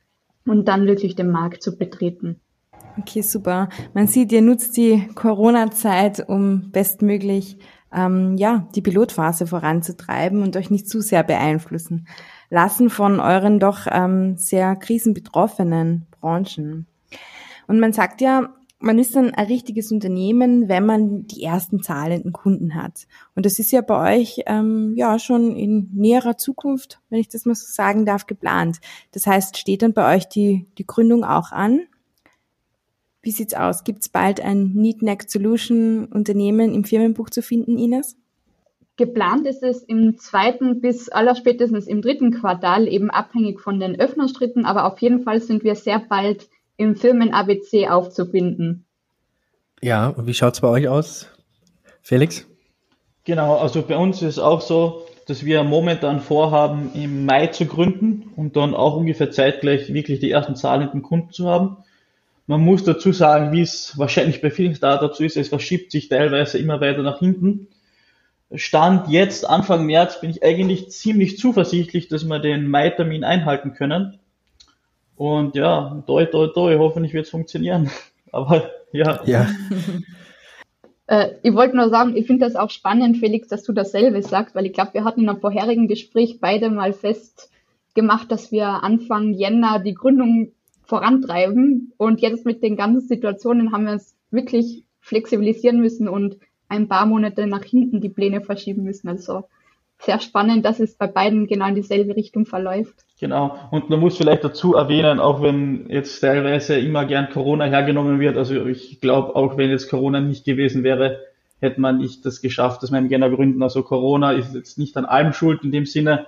und 0.47 0.67
dann 0.67 0.87
wirklich 0.87 1.15
den 1.15 1.31
Markt 1.31 1.63
zu 1.63 1.77
betreten. 1.77 2.41
Okay, 2.99 3.23
super. 3.23 3.69
Man 3.93 4.07
sieht, 4.07 4.31
ihr 4.33 4.43
nutzt 4.43 4.77
die 4.77 5.09
Corona-Zeit, 5.15 6.29
um 6.29 6.71
bestmöglich 6.71 7.59
ähm, 7.93 8.37
ja 8.37 8.69
die 8.75 8.83
Pilotphase 8.83 9.47
voranzutreiben 9.47 10.43
und 10.43 10.57
euch 10.57 10.71
nicht 10.71 10.89
zu 10.89 11.01
sehr 11.01 11.23
beeinflussen 11.23 12.07
lassen 12.51 12.91
von 12.91 13.21
euren 13.21 13.59
doch 13.59 13.87
ähm, 13.91 14.37
sehr 14.37 14.77
krisenbetroffenen 14.77 16.07
Branchen. 16.21 16.87
Und 17.67 17.81
man 17.81 17.93
sagt 17.93 18.21
ja, 18.21 18.55
man 18.85 18.99
ist 18.99 19.17
dann 19.17 19.33
ein 19.33 19.47
richtiges 19.47 19.91
Unternehmen, 19.91 20.69
wenn 20.69 20.85
man 20.85 21.27
die 21.27 21.43
ersten 21.43 21.83
zahlenden 21.83 22.33
Kunden 22.33 22.75
hat. 22.75 23.07
Und 23.35 23.47
das 23.47 23.59
ist 23.59 23.73
ja 23.73 23.81
bei 23.81 24.19
euch 24.19 24.43
ähm, 24.47 24.93
ja 24.95 25.19
schon 25.19 25.57
in 25.57 25.89
näherer 25.95 26.37
Zukunft, 26.37 27.01
wenn 27.09 27.19
ich 27.19 27.29
das 27.29 27.47
mal 27.47 27.55
so 27.55 27.67
sagen 27.67 28.05
darf, 28.05 28.27
geplant. 28.27 28.81
Das 29.13 29.27
heißt, 29.27 29.57
steht 29.57 29.83
dann 29.83 29.95
bei 29.95 30.15
euch 30.15 30.29
die, 30.29 30.67
die 30.77 30.87
Gründung 30.87 31.25
auch 31.25 31.51
an? 31.51 31.81
Wie 33.23 33.31
sieht's 33.31 33.55
aus? 33.55 33.85
Gibt's 33.85 34.11
bald 34.11 34.43
ein 34.43 34.73
Need 34.75 35.01
Next 35.01 35.31
Solution 35.31 36.05
Unternehmen 36.05 36.75
im 36.75 36.85
Firmenbuch 36.85 37.31
zu 37.31 37.41
finden, 37.41 37.79
Ines? 37.79 38.19
Geplant 38.97 39.47
ist 39.47 39.63
es 39.63 39.83
im 39.83 40.19
zweiten 40.19 40.83
bis 40.83 41.09
allerspätestens 41.09 41.87
im 41.87 42.03
dritten 42.03 42.33
Quartal, 42.33 42.87
eben 42.87 43.11
abhängig 43.11 43.61
von 43.61 43.81
den 43.81 43.99
Öffnungsschritten, 43.99 44.67
aber 44.67 44.85
auf 44.85 44.99
jeden 44.99 45.23
Fall 45.23 45.41
sind 45.41 45.65
wir 45.65 45.75
sehr 45.75 45.99
bald 45.99 46.49
im 46.77 46.97
Firmen-ABC 46.97 47.89
aufzubinden. 47.89 48.85
Ja, 49.83 50.09
und 50.09 50.27
wie 50.27 50.35
schaut's 50.35 50.61
bei 50.61 50.69
euch 50.69 50.89
aus, 50.89 51.29
Felix? 52.03 52.47
Genau, 53.25 53.57
also 53.57 53.83
bei 53.83 53.97
uns 53.97 54.23
ist 54.23 54.37
es 54.37 54.39
auch 54.39 54.61
so, 54.61 55.07
dass 55.27 55.45
wir 55.45 55.65
momentan 55.65 56.21
vorhaben, 56.21 56.91
im 56.95 57.25
Mai 57.25 57.47
zu 57.49 57.67
gründen 57.67 58.31
und 58.37 58.57
dann 58.57 58.75
auch 58.75 58.97
ungefähr 58.97 59.31
zeitgleich 59.31 59.93
wirklich 59.93 60.21
die 60.21 60.31
ersten 60.31 60.57
zahlenden 60.57 61.03
Kunden 61.03 61.31
zu 61.33 61.49
haben. 61.49 61.79
Man 62.47 62.61
muss 62.61 62.85
dazu 62.85 63.13
sagen, 63.13 63.53
wie 63.53 63.63
es 63.63 63.97
wahrscheinlich 63.97 64.43
bei 64.43 64.51
vielen 64.51 64.75
Startups 64.75 65.17
so 65.17 65.25
ist, 65.25 65.39
es 65.39 65.49
verschiebt 65.49 65.91
sich 65.93 66.09
teilweise 66.09 66.59
immer 66.59 66.81
weiter 66.81 67.03
nach 67.03 67.21
hinten. 67.21 67.69
Stand 68.55 69.09
jetzt, 69.09 69.49
Anfang 69.49 69.87
März, 69.87 70.21
bin 70.21 70.31
ich 70.31 70.45
eigentlich 70.45 70.91
ziemlich 70.91 71.39
zuversichtlich, 71.39 72.09
dass 72.09 72.25
wir 72.25 72.39
den 72.39 72.69
Mai-Termin 72.69 73.25
einhalten 73.25 73.73
können. 73.73 74.19
Und 75.17 75.55
ja, 75.55 76.03
toi, 76.07 76.27
toi, 76.27 76.49
toi, 76.49 76.77
hoffentlich 76.79 77.15
wird 77.15 77.27
es 77.27 77.31
funktionieren. 77.31 77.91
Aber 78.33 78.71
ja. 78.93 79.21
Ja. 79.25 79.49
äh, 81.07 81.31
ich 81.43 81.55
wollte 81.55 81.77
nur 81.77 81.89
sagen, 81.91 82.17
ich 82.17 82.27
finde 82.27 82.45
das 82.47 82.57
auch 82.57 82.71
spannend, 82.71 83.19
Felix, 83.19 83.49
dass 83.49 83.63
du 83.63 83.73
dasselbe 83.73 84.23
sagst, 84.23 84.55
weil 84.55 84.67
ich 84.67 84.73
glaube, 84.73 84.95
wir 84.95 85.05
hatten 85.05 85.23
in 85.23 85.29
einem 85.29 85.41
vorherigen 85.41 85.89
Gespräch 85.89 86.39
beide 86.41 86.71
mal 86.71 86.93
festgemacht, 86.93 88.31
dass 88.31 88.51
wir 88.51 88.67
Anfang 88.83 89.35
Jänner 89.35 89.79
die 89.79 89.95
Gründung 89.95 90.53
vorantreiben. 90.83 91.93
Und 91.97 92.21
jetzt 92.21 92.45
mit 92.45 92.63
den 92.63 92.77
ganzen 92.77 93.07
Situationen 93.07 93.73
haben 93.73 93.87
wir 93.87 93.95
es 93.95 94.17
wirklich 94.31 94.85
flexibilisieren 95.01 95.81
müssen 95.81 96.09
und 96.09 96.39
ein 96.69 96.89
paar 96.89 97.07
Monate 97.07 97.47
nach 97.47 97.63
hinten 97.63 98.01
die 98.01 98.09
Pläne 98.09 98.41
verschieben 98.41 98.83
müssen. 98.83 99.09
Also 99.09 99.45
sehr 99.99 100.21
spannend, 100.21 100.65
dass 100.65 100.81
es 100.81 100.95
bei 100.95 101.07
beiden 101.07 101.47
genau 101.47 101.69
in 101.69 101.75
dieselbe 101.75 102.17
Richtung 102.17 102.47
verläuft. 102.47 103.05
Genau. 103.21 103.57
Und 103.71 103.91
man 103.91 104.01
muss 104.01 104.17
vielleicht 104.17 104.43
dazu 104.43 104.75
erwähnen, 104.75 105.21
auch 105.21 105.41
wenn 105.41 105.89
jetzt 105.89 106.19
teilweise 106.21 106.79
immer 106.79 107.05
gern 107.05 107.31
Corona 107.31 107.65
hergenommen 107.67 108.19
wird, 108.19 108.37
also 108.37 108.67
ich 108.67 109.01
glaube, 109.01 109.37
auch 109.37 109.57
wenn 109.57 109.71
jetzt 109.71 109.89
Corona 109.89 110.21
nicht 110.21 110.45
gewesen 110.45 110.83
wäre, 110.83 111.21
hätte 111.61 111.81
man 111.81 111.99
nicht 111.99 112.27
das 112.27 112.41
geschafft, 112.41 112.83
dass 112.83 112.91
im 112.91 113.09
Jänner 113.09 113.31
gründen. 113.31 113.63
Also 113.63 113.83
Corona 113.83 114.33
ist 114.33 114.55
jetzt 114.55 114.79
nicht 114.79 114.97
an 114.97 115.05
allem 115.05 115.33
schuld 115.33 115.63
in 115.63 115.71
dem 115.71 115.87
Sinne, 115.87 116.27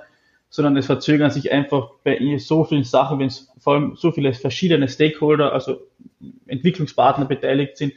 sondern 0.49 0.77
es 0.77 0.87
verzögern 0.87 1.31
sich 1.31 1.53
einfach 1.53 1.91
bei 2.05 2.39
so 2.39 2.65
vielen 2.65 2.85
Sachen, 2.85 3.19
wenn 3.19 3.27
es 3.27 3.53
vor 3.59 3.75
allem 3.75 3.97
so 3.97 4.13
viele 4.13 4.33
verschiedene 4.33 4.89
Stakeholder, 4.89 5.53
also 5.53 5.81
Entwicklungspartner 6.47 7.27
beteiligt 7.27 7.77
sind, 7.77 7.95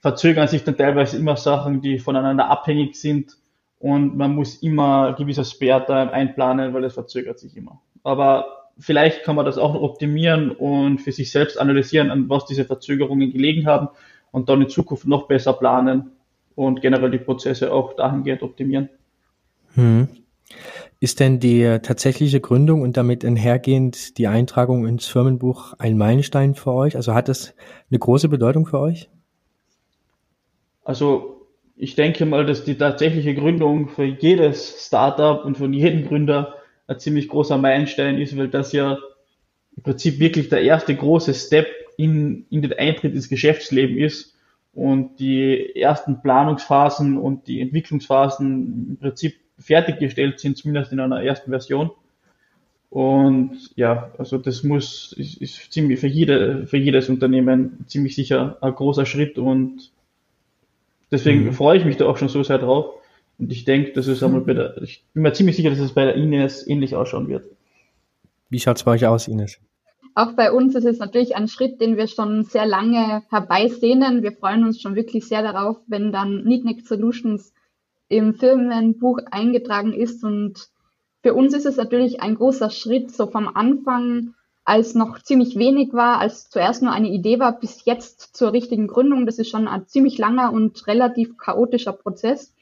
verzögern 0.00 0.48
sich 0.48 0.64
dann 0.64 0.76
teilweise 0.76 1.18
immer 1.18 1.36
Sachen, 1.36 1.82
die 1.82 1.98
voneinander 1.98 2.48
abhängig 2.48 2.96
sind 2.96 3.36
und 3.78 4.16
man 4.16 4.34
muss 4.34 4.56
immer 4.56 5.12
gewisser 5.12 5.44
Spare-Time 5.44 6.12
einplanen, 6.12 6.72
weil 6.72 6.84
es 6.84 6.94
verzögert 6.94 7.38
sich 7.38 7.56
immer. 7.56 7.80
Aber 8.02 8.70
vielleicht 8.78 9.22
kann 9.22 9.36
man 9.36 9.44
das 9.44 9.58
auch 9.58 9.74
noch 9.74 9.82
optimieren 9.82 10.50
und 10.50 10.98
für 11.00 11.12
sich 11.12 11.30
selbst 11.30 11.58
analysieren, 11.58 12.10
an 12.10 12.28
was 12.28 12.46
diese 12.46 12.64
Verzögerungen 12.64 13.32
gelegen 13.32 13.66
haben 13.66 13.88
und 14.30 14.48
dann 14.48 14.62
in 14.62 14.68
Zukunft 14.68 15.06
noch 15.06 15.28
besser 15.28 15.52
planen 15.52 16.12
und 16.54 16.80
generell 16.80 17.10
die 17.10 17.18
Prozesse 17.18 17.72
auch 17.72 17.94
dahingehend 17.94 18.42
optimieren. 18.42 18.88
Hm. 19.74 20.08
Ist 21.00 21.18
denn 21.18 21.40
die 21.40 21.78
tatsächliche 21.82 22.40
Gründung 22.40 22.82
und 22.82 22.96
damit 22.96 23.24
einhergehend 23.24 24.18
die 24.18 24.28
Eintragung 24.28 24.86
ins 24.86 25.06
Firmenbuch 25.06 25.74
ein 25.78 25.98
Meilenstein 25.98 26.54
für 26.54 26.72
euch? 26.72 26.94
Also 26.94 27.14
hat 27.14 27.28
das 27.28 27.54
eine 27.90 27.98
große 27.98 28.28
Bedeutung 28.28 28.66
für 28.66 28.78
euch? 28.78 29.08
Also 30.84 31.46
ich 31.76 31.96
denke 31.96 32.26
mal, 32.26 32.46
dass 32.46 32.64
die 32.64 32.76
tatsächliche 32.76 33.34
Gründung 33.34 33.88
für 33.88 34.04
jedes 34.04 34.86
Startup 34.86 35.44
und 35.44 35.58
von 35.58 35.72
jedem 35.72 36.06
Gründer 36.06 36.54
ein 36.86 36.98
ziemlich 36.98 37.28
großer 37.28 37.58
Meilenstein 37.58 38.18
ist, 38.18 38.36
weil 38.36 38.48
das 38.48 38.72
ja 38.72 38.98
im 39.76 39.82
Prinzip 39.82 40.18
wirklich 40.18 40.48
der 40.48 40.62
erste 40.62 40.94
große 40.94 41.34
Step 41.34 41.66
in, 41.96 42.46
in 42.50 42.62
den 42.62 42.72
Eintritt 42.72 43.14
ins 43.14 43.28
Geschäftsleben 43.28 43.96
ist 43.98 44.36
und 44.74 45.18
die 45.18 45.76
ersten 45.76 46.22
Planungsphasen 46.22 47.18
und 47.18 47.46
die 47.46 47.60
Entwicklungsphasen 47.60 48.86
im 48.90 48.96
Prinzip 48.96 49.36
fertiggestellt 49.58 50.40
sind, 50.40 50.56
zumindest 50.56 50.92
in 50.92 51.00
einer 51.00 51.22
ersten 51.22 51.50
Version. 51.50 51.90
Und 52.90 53.70
ja, 53.74 54.12
also 54.18 54.36
das 54.36 54.64
muss, 54.64 55.14
ist, 55.16 55.40
ist 55.40 55.72
ziemlich 55.72 56.00
für 56.00 56.08
jede, 56.08 56.66
für 56.66 56.76
jedes 56.76 57.08
Unternehmen 57.08 57.84
ziemlich 57.86 58.14
sicher 58.14 58.58
ein 58.60 58.74
großer 58.74 59.06
Schritt 59.06 59.38
und 59.38 59.90
deswegen 61.10 61.44
mhm. 61.44 61.52
freue 61.52 61.78
ich 61.78 61.86
mich 61.86 61.96
da 61.96 62.06
auch 62.06 62.18
schon 62.18 62.28
so 62.28 62.42
sehr 62.42 62.58
drauf. 62.58 63.01
Und 63.38 63.50
ich 63.50 63.64
denke, 63.64 63.92
dass 63.92 64.06
es 64.06 64.22
einmal 64.22 64.42
bei 64.42 64.54
der, 64.54 64.80
ich 64.82 65.04
bin 65.14 65.22
mir 65.22 65.32
ziemlich 65.32 65.56
sicher, 65.56 65.70
dass 65.70 65.78
es 65.78 65.92
bei 65.92 66.04
der 66.04 66.14
Ines 66.14 66.66
ähnlich 66.66 66.94
ausschauen 66.94 67.28
wird. 67.28 67.46
Wie 68.50 68.60
schaut 68.60 68.76
es 68.76 68.84
bei 68.84 68.92
euch 68.92 69.06
aus, 69.06 69.28
Ines? 69.28 69.58
Auch 70.14 70.32
bei 70.32 70.52
uns 70.52 70.74
ist 70.74 70.84
es 70.84 70.98
natürlich 70.98 71.36
ein 71.36 71.48
Schritt, 71.48 71.80
den 71.80 71.96
wir 71.96 72.06
schon 72.06 72.44
sehr 72.44 72.66
lange 72.66 73.22
herbeisehnen. 73.30 74.22
Wir 74.22 74.32
freuen 74.32 74.64
uns 74.64 74.80
schon 74.80 74.94
wirklich 74.94 75.26
sehr 75.26 75.42
darauf, 75.42 75.78
wenn 75.86 76.12
dann 76.12 76.44
Neatneck 76.44 76.86
Solutions 76.86 77.54
im 78.08 78.34
Firmenbuch 78.34 79.20
eingetragen 79.30 79.94
ist. 79.94 80.22
Und 80.22 80.68
für 81.22 81.32
uns 81.32 81.54
ist 81.54 81.64
es 81.64 81.76
natürlich 81.76 82.20
ein 82.20 82.34
großer 82.34 82.68
Schritt, 82.68 83.10
so 83.10 83.26
vom 83.26 83.48
Anfang, 83.48 84.34
als 84.64 84.94
noch 84.94 85.18
ziemlich 85.22 85.56
wenig 85.56 85.94
war, 85.94 86.18
als 86.18 86.50
zuerst 86.50 86.82
nur 86.82 86.92
eine 86.92 87.08
Idee 87.08 87.38
war, 87.38 87.58
bis 87.58 87.84
jetzt 87.86 88.36
zur 88.36 88.52
richtigen 88.52 88.86
Gründung. 88.86 89.24
Das 89.24 89.38
ist 89.38 89.48
schon 89.48 89.66
ein 89.66 89.86
ziemlich 89.86 90.18
langer 90.18 90.52
und 90.52 90.86
relativ 90.86 91.38
chaotischer 91.38 91.92
Prozess. 91.92 92.54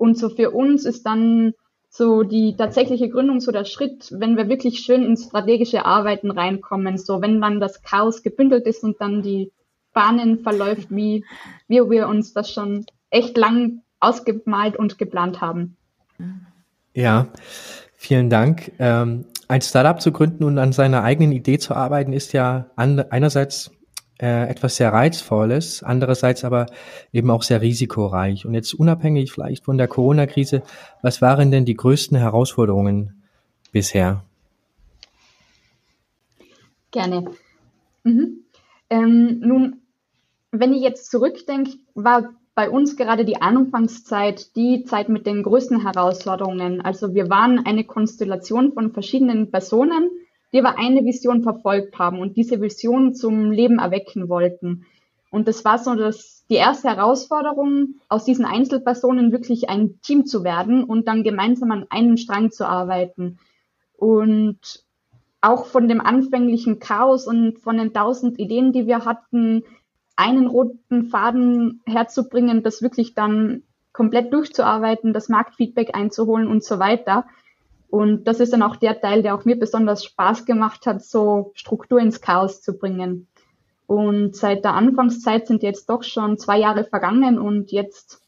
Und 0.00 0.16
so 0.16 0.30
für 0.30 0.50
uns 0.50 0.86
ist 0.86 1.04
dann 1.04 1.52
so 1.90 2.22
die 2.22 2.56
tatsächliche 2.56 3.10
Gründung 3.10 3.40
so 3.40 3.52
der 3.52 3.66
Schritt, 3.66 4.10
wenn 4.18 4.38
wir 4.38 4.48
wirklich 4.48 4.78
schön 4.78 5.02
ins 5.02 5.26
strategische 5.26 5.84
Arbeiten 5.84 6.30
reinkommen, 6.30 6.96
so 6.96 7.20
wenn 7.20 7.38
dann 7.42 7.60
das 7.60 7.82
Chaos 7.82 8.22
gebündelt 8.22 8.66
ist 8.66 8.82
und 8.82 8.98
dann 8.98 9.20
die 9.20 9.52
Bahnen 9.92 10.38
verläuft, 10.38 10.86
wie, 10.88 11.26
wie 11.68 11.80
wir 11.90 12.08
uns 12.08 12.32
das 12.32 12.50
schon 12.50 12.86
echt 13.10 13.36
lang 13.36 13.82
ausgemalt 13.98 14.76
und 14.76 14.96
geplant 14.96 15.42
haben. 15.42 15.76
Ja, 16.94 17.26
vielen 17.94 18.30
Dank. 18.30 18.72
Ähm, 18.78 19.26
ein 19.48 19.60
Startup 19.60 20.00
zu 20.00 20.12
gründen 20.12 20.44
und 20.44 20.56
an 20.56 20.72
seiner 20.72 21.02
eigenen 21.02 21.32
Idee 21.32 21.58
zu 21.58 21.74
arbeiten, 21.74 22.14
ist 22.14 22.32
ja 22.32 22.70
an, 22.74 23.00
einerseits 23.10 23.70
äh, 24.20 24.48
etwas 24.48 24.76
sehr 24.76 24.92
Reizvolles, 24.92 25.82
andererseits 25.82 26.44
aber 26.44 26.66
eben 27.12 27.30
auch 27.30 27.42
sehr 27.42 27.60
risikoreich. 27.60 28.44
Und 28.44 28.54
jetzt 28.54 28.74
unabhängig 28.74 29.32
vielleicht 29.32 29.64
von 29.64 29.78
der 29.78 29.88
Corona-Krise, 29.88 30.62
was 31.02 31.22
waren 31.22 31.50
denn 31.50 31.64
die 31.64 31.74
größten 31.74 32.18
Herausforderungen 32.18 33.22
bisher? 33.72 34.22
Gerne. 36.90 37.30
Mhm. 38.04 38.44
Ähm, 38.90 39.40
nun, 39.40 39.82
wenn 40.50 40.72
ich 40.74 40.82
jetzt 40.82 41.10
zurückdenke, 41.10 41.72
war 41.94 42.30
bei 42.54 42.68
uns 42.68 42.96
gerade 42.96 43.24
die 43.24 43.40
Anfangszeit 43.40 44.54
die 44.56 44.84
Zeit 44.84 45.08
mit 45.08 45.24
den 45.24 45.42
größten 45.42 45.82
Herausforderungen. 45.82 46.80
Also 46.80 47.14
wir 47.14 47.30
waren 47.30 47.64
eine 47.64 47.84
Konstellation 47.84 48.72
von 48.72 48.92
verschiedenen 48.92 49.50
Personen, 49.50 50.10
die 50.52 50.58
aber 50.58 50.78
eine 50.78 51.04
Vision 51.04 51.42
verfolgt 51.42 51.98
haben 51.98 52.18
und 52.18 52.36
diese 52.36 52.60
Vision 52.60 53.14
zum 53.14 53.50
Leben 53.50 53.78
erwecken 53.78 54.28
wollten. 54.28 54.86
Und 55.30 55.46
das 55.46 55.64
war 55.64 55.78
so 55.78 55.94
das, 55.94 56.44
die 56.50 56.56
erste 56.56 56.88
Herausforderung, 56.88 57.94
aus 58.08 58.24
diesen 58.24 58.44
Einzelpersonen 58.44 59.30
wirklich 59.30 59.68
ein 59.68 60.00
Team 60.02 60.26
zu 60.26 60.42
werden 60.42 60.82
und 60.82 61.06
dann 61.06 61.22
gemeinsam 61.22 61.70
an 61.70 61.86
einem 61.88 62.16
Strang 62.16 62.50
zu 62.50 62.66
arbeiten. 62.66 63.38
Und 63.96 64.84
auch 65.40 65.66
von 65.66 65.88
dem 65.88 66.00
anfänglichen 66.00 66.80
Chaos 66.80 67.26
und 67.26 67.60
von 67.60 67.78
den 67.78 67.92
tausend 67.92 68.38
Ideen, 68.38 68.72
die 68.72 68.86
wir 68.86 69.04
hatten, 69.04 69.62
einen 70.16 70.48
roten 70.48 71.04
Faden 71.04 71.80
herzubringen, 71.86 72.62
das 72.62 72.82
wirklich 72.82 73.14
dann 73.14 73.62
komplett 73.92 74.32
durchzuarbeiten, 74.32 75.12
das 75.12 75.28
Marktfeedback 75.28 75.96
einzuholen 75.96 76.46
und 76.46 76.62
so 76.62 76.78
weiter. 76.78 77.26
Und 77.90 78.24
das 78.24 78.40
ist 78.40 78.52
dann 78.52 78.62
auch 78.62 78.76
der 78.76 79.00
Teil, 79.00 79.22
der 79.22 79.34
auch 79.34 79.44
mir 79.44 79.58
besonders 79.58 80.04
Spaß 80.04 80.46
gemacht 80.46 80.86
hat, 80.86 81.04
so 81.04 81.50
Struktur 81.54 82.00
ins 82.00 82.20
Chaos 82.20 82.62
zu 82.62 82.78
bringen. 82.78 83.26
Und 83.86 84.36
seit 84.36 84.64
der 84.64 84.74
Anfangszeit 84.74 85.48
sind 85.48 85.64
jetzt 85.64 85.90
doch 85.90 86.04
schon 86.04 86.38
zwei 86.38 86.58
Jahre 86.58 86.84
vergangen 86.84 87.38
und 87.38 87.72
jetzt 87.72 88.22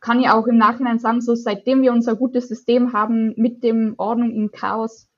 kann 0.00 0.20
ich 0.20 0.28
auch 0.28 0.46
im 0.46 0.56
Nachhinein 0.56 0.98
sagen, 0.98 1.20
so 1.20 1.34
seitdem 1.34 1.82
wir 1.82 1.92
unser 1.92 2.16
gutes 2.16 2.48
System 2.48 2.92
haben 2.92 3.34
mit 3.36 3.62
dem 3.62 3.94
Ordnung 3.98 4.30
im 4.30 4.50
Chaos, 4.50 5.08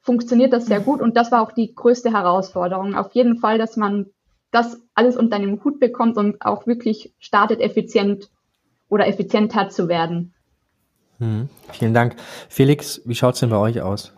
funktioniert 0.00 0.52
das 0.52 0.66
sehr 0.66 0.80
gut 0.80 1.00
und 1.00 1.16
das 1.16 1.32
war 1.32 1.42
auch 1.42 1.52
die 1.52 1.74
größte 1.74 2.12
Herausforderung. 2.12 2.94
Auf 2.94 3.12
jeden 3.12 3.38
Fall, 3.38 3.58
dass 3.58 3.76
man 3.76 4.06
das 4.50 4.80
alles 4.94 5.16
unter 5.16 5.36
einem 5.36 5.64
Hut 5.64 5.80
bekommt 5.80 6.16
und 6.16 6.40
auch 6.42 6.66
wirklich 6.66 7.12
startet, 7.18 7.60
effizient 7.60 8.30
oder 8.88 9.08
effizienter 9.08 9.70
zu 9.70 9.88
werden. 9.88 10.33
Hm, 11.18 11.48
vielen 11.72 11.94
Dank. 11.94 12.16
Felix, 12.48 13.00
wie 13.04 13.14
schaut 13.14 13.34
es 13.34 13.40
denn 13.40 13.50
bei 13.50 13.56
euch 13.56 13.80
aus? 13.80 14.12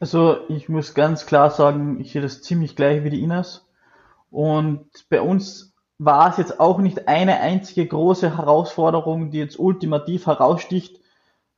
Also 0.00 0.38
ich 0.48 0.68
muss 0.68 0.94
ganz 0.94 1.26
klar 1.26 1.50
sagen, 1.50 2.00
ich 2.00 2.12
sehe 2.12 2.22
das 2.22 2.42
ziemlich 2.42 2.74
gleich 2.74 3.04
wie 3.04 3.10
die 3.10 3.22
Ines. 3.22 3.66
Und 4.30 4.88
bei 5.08 5.20
uns 5.20 5.74
war 5.98 6.30
es 6.30 6.38
jetzt 6.38 6.58
auch 6.58 6.78
nicht 6.78 7.06
eine 7.06 7.38
einzige 7.40 7.86
große 7.86 8.36
Herausforderung, 8.36 9.30
die 9.30 9.38
jetzt 9.38 9.58
ultimativ 9.58 10.26
heraussticht, 10.26 10.98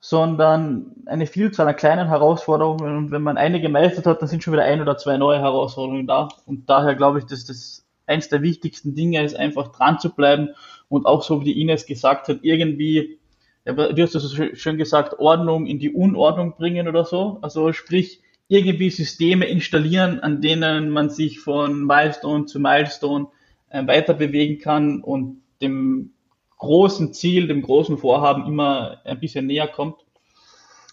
sondern 0.00 0.92
eine 1.06 1.26
Vielzahl 1.26 1.66
an 1.66 1.76
kleinen 1.76 2.08
Herausforderungen. 2.08 2.96
Und 2.98 3.10
wenn 3.10 3.22
man 3.22 3.38
eine 3.38 3.62
gemeistert 3.62 4.04
hat, 4.04 4.20
dann 4.20 4.28
sind 4.28 4.42
schon 4.42 4.52
wieder 4.52 4.64
ein 4.64 4.82
oder 4.82 4.98
zwei 4.98 5.16
neue 5.16 5.38
Herausforderungen 5.38 6.06
da. 6.06 6.28
Und 6.44 6.68
daher 6.68 6.94
glaube 6.94 7.20
ich, 7.20 7.24
dass 7.24 7.46
das 7.46 7.86
eins 8.06 8.28
der 8.28 8.42
wichtigsten 8.42 8.94
Dinge 8.94 9.24
ist, 9.24 9.34
einfach 9.34 9.68
dran 9.68 9.98
zu 9.98 10.10
bleiben 10.10 10.50
und 10.88 11.06
auch 11.06 11.22
so 11.22 11.40
wie 11.40 11.44
die 11.44 11.60
Ines 11.62 11.86
gesagt 11.86 12.28
hat, 12.28 12.40
irgendwie, 12.42 13.18
du 13.64 14.02
hast 14.02 14.12
so 14.12 14.54
schön 14.54 14.78
gesagt, 14.78 15.18
Ordnung 15.18 15.66
in 15.66 15.78
die 15.78 15.92
Unordnung 15.92 16.56
bringen 16.56 16.88
oder 16.88 17.04
so. 17.04 17.38
Also 17.42 17.72
sprich, 17.72 18.20
irgendwie 18.48 18.90
Systeme 18.90 19.46
installieren, 19.46 20.20
an 20.20 20.40
denen 20.40 20.90
man 20.90 21.10
sich 21.10 21.40
von 21.40 21.84
Milestone 21.84 22.44
zu 22.44 22.60
Milestone 22.60 23.28
äh, 23.70 23.86
weiter 23.86 24.14
bewegen 24.14 24.58
kann 24.60 25.00
und 25.00 25.42
dem 25.62 26.12
großen 26.58 27.12
Ziel, 27.12 27.46
dem 27.46 27.62
großen 27.62 27.98
Vorhaben 27.98 28.46
immer 28.46 29.00
ein 29.04 29.20
bisschen 29.20 29.46
näher 29.46 29.68
kommt. 29.68 29.96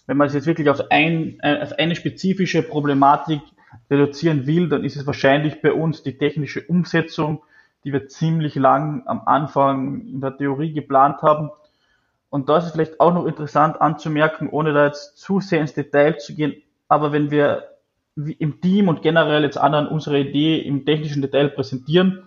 Wenn 0.06 0.16
man 0.16 0.26
es 0.26 0.34
jetzt 0.34 0.46
wirklich 0.46 0.68
auf, 0.68 0.90
ein, 0.90 1.38
äh, 1.40 1.60
auf 1.62 1.72
eine 1.78 1.94
spezifische 1.94 2.62
Problematik 2.62 3.40
reduzieren 3.90 4.46
will, 4.46 4.68
dann 4.68 4.84
ist 4.84 4.96
es 4.96 5.06
wahrscheinlich 5.06 5.60
bei 5.62 5.72
uns 5.72 6.02
die 6.02 6.18
technische 6.18 6.62
Umsetzung, 6.62 7.42
die 7.84 7.92
wir 7.92 8.08
ziemlich 8.08 8.54
lang 8.54 9.02
am 9.06 9.22
Anfang 9.26 10.06
in 10.06 10.20
der 10.20 10.36
Theorie 10.36 10.72
geplant 10.72 11.22
haben. 11.22 11.50
Und 12.32 12.48
da 12.48 12.56
ist 12.56 12.70
vielleicht 12.70 12.98
auch 12.98 13.12
noch 13.12 13.26
interessant 13.26 13.78
anzumerken, 13.78 14.48
ohne 14.48 14.72
da 14.72 14.86
jetzt 14.86 15.18
zu 15.18 15.40
sehr 15.40 15.60
ins 15.60 15.74
Detail 15.74 16.16
zu 16.16 16.34
gehen, 16.34 16.54
aber 16.88 17.12
wenn 17.12 17.30
wir 17.30 17.68
im 18.16 18.58
Team 18.62 18.88
und 18.88 19.02
generell 19.02 19.42
jetzt 19.42 19.58
anderen 19.58 19.86
unsere 19.86 20.18
Idee 20.18 20.58
im 20.60 20.86
technischen 20.86 21.20
Detail 21.20 21.50
präsentieren, 21.50 22.22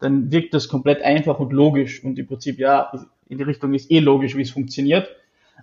dann 0.00 0.30
wirkt 0.30 0.52
das 0.52 0.68
komplett 0.68 1.00
einfach 1.00 1.38
und 1.38 1.50
logisch. 1.50 2.04
Und 2.04 2.18
im 2.18 2.26
Prinzip, 2.26 2.58
ja, 2.58 2.92
in 3.30 3.38
die 3.38 3.44
Richtung 3.44 3.72
ist 3.72 3.90
eh 3.90 4.00
logisch, 4.00 4.36
wie 4.36 4.42
es 4.42 4.50
funktioniert. 4.50 5.08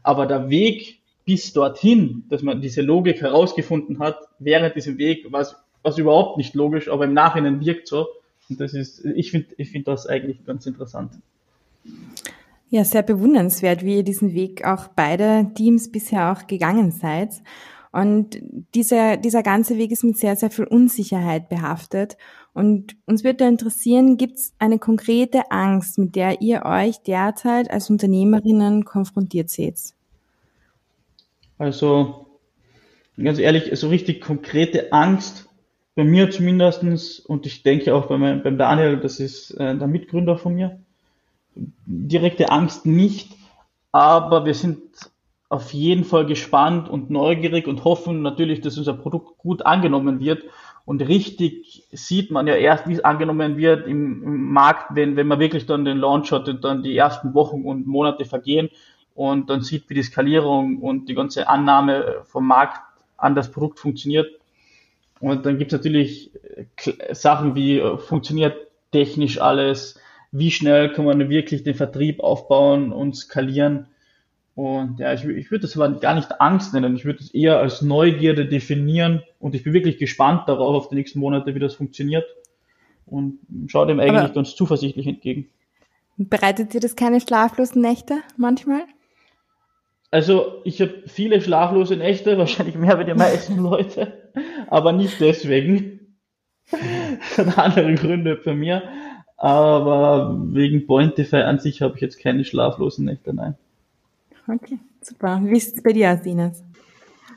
Aber 0.01 0.25
der 0.25 0.49
Weg 0.49 0.97
bis 1.23 1.53
dorthin, 1.53 2.23
dass 2.27 2.41
man 2.41 2.61
diese 2.61 2.81
Logik 2.81 3.21
herausgefunden 3.21 3.99
hat, 3.99 4.17
während 4.39 4.75
diesem 4.75 4.97
Weg, 4.97 5.27
was, 5.29 5.55
was 5.83 5.99
überhaupt 5.99 6.37
nicht 6.37 6.55
logisch, 6.55 6.89
aber 6.89 7.05
im 7.05 7.13
Nachhinein 7.13 7.63
wirkt 7.63 7.87
so. 7.87 8.07
Und 8.49 8.59
das 8.59 8.73
ist, 8.73 9.05
ich 9.05 9.29
finde, 9.29 9.49
ich 9.57 9.69
finde 9.69 9.91
das 9.91 10.07
eigentlich 10.07 10.43
ganz 10.43 10.65
interessant. 10.65 11.11
Ja, 12.69 12.83
sehr 12.83 13.01
bewundernswert, 13.01 13.83
wie 13.83 13.97
ihr 13.97 14.03
diesen 14.03 14.33
Weg 14.33 14.65
auch 14.65 14.89
beide 14.89 15.51
Teams 15.55 15.91
bisher 15.91 16.31
auch 16.31 16.45
gegangen 16.45 16.91
seid. 16.91 17.41
Und 17.91 18.39
dieser, 18.75 19.17
dieser 19.17 19.41
ganze 19.41 19.77
Weg 19.77 19.91
ist 19.91 20.03
mit 20.03 20.17
sehr, 20.17 20.35
sehr 20.35 20.51
viel 20.51 20.65
Unsicherheit 20.65 21.49
behaftet. 21.49 22.17
Und 22.53 22.95
uns 23.07 23.23
würde 23.23 23.47
interessieren, 23.47 24.17
gibt 24.17 24.35
es 24.35 24.53
eine 24.59 24.77
konkrete 24.77 25.49
Angst, 25.49 25.97
mit 25.97 26.15
der 26.15 26.41
ihr 26.41 26.65
euch 26.65 27.01
derzeit 27.01 27.71
als 27.71 27.89
Unternehmerinnen 27.89 28.85
konfrontiert 28.85 29.49
seht? 29.49 29.79
Also, 31.57 32.27
ganz 33.17 33.39
ehrlich, 33.39 33.71
so 33.79 33.89
richtig 33.89 34.21
konkrete 34.21 34.93
Angst, 34.93 35.49
bei 35.95 36.03
mir 36.03 36.29
zumindestens 36.31 37.19
und 37.19 37.45
ich 37.45 37.63
denke 37.63 37.93
auch 37.93 38.05
bei 38.05 38.17
meinem, 38.17 38.41
beim 38.41 38.57
Daniel, 38.57 39.01
das 39.01 39.19
ist 39.19 39.51
äh, 39.51 39.77
der 39.77 39.87
Mitgründer 39.87 40.37
von 40.37 40.53
mir, 40.55 40.79
direkte 41.55 42.49
Angst 42.49 42.85
nicht, 42.85 43.35
aber 43.91 44.45
wir 44.45 44.53
sind 44.53 44.79
auf 45.49 45.73
jeden 45.73 46.03
Fall 46.03 46.25
gespannt 46.27 46.89
und 46.89 47.09
neugierig 47.09 47.67
und 47.67 47.83
hoffen 47.83 48.21
natürlich, 48.21 48.61
dass 48.61 48.77
unser 48.77 48.93
Produkt 48.93 49.39
gut 49.39 49.65
angenommen 49.65 50.19
wird. 50.19 50.43
Und 50.85 51.01
richtig 51.07 51.87
sieht 51.91 52.31
man 52.31 52.47
ja 52.47 52.55
erst, 52.55 52.87
wie 52.87 52.93
es 52.93 53.03
angenommen 53.03 53.57
wird 53.57 53.87
im, 53.87 54.23
im, 54.23 54.53
Markt, 54.53 54.95
wenn, 54.95 55.15
wenn 55.15 55.27
man 55.27 55.39
wirklich 55.39 55.65
dann 55.65 55.85
den 55.85 55.97
Launch 55.97 56.31
hat 56.31 56.47
und 56.47 56.63
dann 56.63 56.83
die 56.83 56.95
ersten 56.95 57.33
Wochen 57.33 57.63
und 57.63 57.87
Monate 57.87 58.25
vergehen 58.25 58.69
und 59.15 59.49
dann 59.49 59.61
sieht, 59.61 59.89
wie 59.89 59.95
die 59.95 60.03
Skalierung 60.03 60.77
und 60.77 61.09
die 61.09 61.15
ganze 61.15 61.47
Annahme 61.47 62.21
vom 62.23 62.45
Markt 62.47 62.81
an 63.17 63.35
das 63.35 63.51
Produkt 63.51 63.79
funktioniert. 63.79 64.27
Und 65.19 65.45
dann 65.45 65.57
gibt 65.57 65.73
es 65.73 65.77
natürlich 65.77 66.31
Sachen 67.11 67.55
wie, 67.55 67.79
äh, 67.79 67.97
funktioniert 67.97 68.55
technisch 68.91 69.39
alles, 69.39 69.99
wie 70.31 70.51
schnell 70.51 70.93
kann 70.93 71.05
man 71.05 71.29
wirklich 71.29 71.63
den 71.63 71.75
Vertrieb 71.75 72.19
aufbauen 72.19 72.91
und 72.91 73.15
skalieren. 73.15 73.87
Und 74.55 74.99
ja, 74.99 75.13
ich, 75.13 75.23
ich 75.25 75.51
würde 75.51 75.61
das 75.61 75.77
aber 75.77 75.99
gar 75.99 76.15
nicht 76.15 76.41
Angst 76.41 76.73
nennen, 76.73 76.95
ich 76.95 77.05
würde 77.05 77.19
es 77.19 77.33
eher 77.33 77.59
als 77.59 77.81
Neugierde 77.81 78.45
definieren 78.45 79.23
und 79.39 79.55
ich 79.55 79.63
bin 79.63 79.73
wirklich 79.73 79.97
gespannt 79.97 80.43
darauf, 80.47 80.75
auf 80.75 80.89
die 80.89 80.95
nächsten 80.95 81.19
Monate, 81.19 81.55
wie 81.55 81.59
das 81.59 81.75
funktioniert 81.75 82.25
und 83.05 83.39
schaue 83.67 83.87
dem 83.87 83.99
eigentlich 83.99 84.19
aber 84.19 84.33
ganz 84.33 84.55
zuversichtlich 84.55 85.07
entgegen. 85.07 85.49
Bereitet 86.17 86.73
dir 86.73 86.81
das 86.81 86.95
keine 86.95 87.21
schlaflosen 87.21 87.81
Nächte 87.81 88.17
manchmal? 88.35 88.81
Also 90.11 90.61
ich 90.63 90.81
habe 90.81 91.03
viele 91.05 91.41
schlaflose 91.41 91.95
Nächte, 91.95 92.37
wahrscheinlich 92.37 92.75
mehr 92.75 92.99
wie 92.99 93.05
die 93.05 93.13
meisten 93.13 93.57
Leute, 93.57 94.29
aber 94.67 94.91
nicht 94.91 95.19
deswegen. 95.19 95.95
Das 97.35 97.55
hat 97.55 97.57
andere 97.57 97.95
Gründe 97.95 98.35
bei 98.35 98.53
mir. 98.53 98.83
Aber 99.39 100.37
wegen 100.51 100.85
Pointify 100.85 101.37
an 101.37 101.59
sich 101.59 101.81
habe 101.81 101.95
ich 101.95 102.01
jetzt 102.01 102.19
keine 102.19 102.43
schlaflosen 102.43 103.05
Nächte, 103.05 103.33
nein. 103.33 103.55
Okay, 104.47 104.79
super. 105.01 105.39
Wie 105.43 105.55
ist 105.55 105.77
es 105.77 105.81
bei 105.81 105.93
dir 105.93 106.11
aus, 106.11 106.25
Ines? 106.25 106.61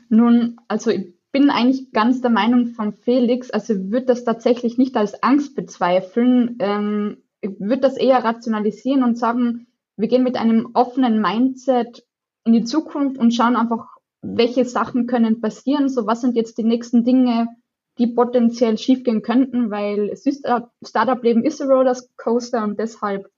Nun, 0.09 0.57
also 0.67 0.91
ich 0.91 1.13
bin 1.31 1.49
eigentlich 1.49 1.93
ganz 1.93 2.19
der 2.19 2.29
Meinung 2.29 2.67
von 2.67 2.91
Felix. 2.91 3.51
Also 3.51 3.75
ich 3.75 3.91
würde 3.91 4.07
das 4.07 4.25
tatsächlich 4.25 4.77
nicht 4.77 4.97
als 4.97 5.23
Angst 5.23 5.55
bezweifeln. 5.55 6.57
Ähm, 6.59 7.17
ich 7.39 7.57
würde 7.59 7.81
das 7.81 7.95
eher 7.95 8.21
rationalisieren 8.21 9.03
und 9.03 9.17
sagen, 9.17 9.67
wir 9.95 10.09
gehen 10.09 10.23
mit 10.23 10.35
einem 10.35 10.71
offenen 10.73 11.21
Mindset 11.21 12.05
in 12.43 12.51
die 12.51 12.65
Zukunft 12.65 13.17
und 13.17 13.33
schauen 13.33 13.55
einfach, 13.55 13.87
welche 14.21 14.65
Sachen 14.65 15.07
können 15.07 15.39
passieren. 15.39 15.87
So, 15.87 16.05
was 16.05 16.19
sind 16.19 16.35
jetzt 16.35 16.57
die 16.57 16.63
nächsten 16.63 17.05
Dinge, 17.05 17.47
die 17.97 18.07
potenziell 18.07 18.77
schiefgehen 18.77 19.21
könnten, 19.21 19.69
weil 19.69 20.09
es 20.09 20.25
ist, 20.25 20.47
Startup-Leben 20.85 21.43
ist 21.43 21.61
ein 21.61 21.69
Rollercoaster 21.69 22.63
und 22.63 22.79
deshalb 22.79 23.29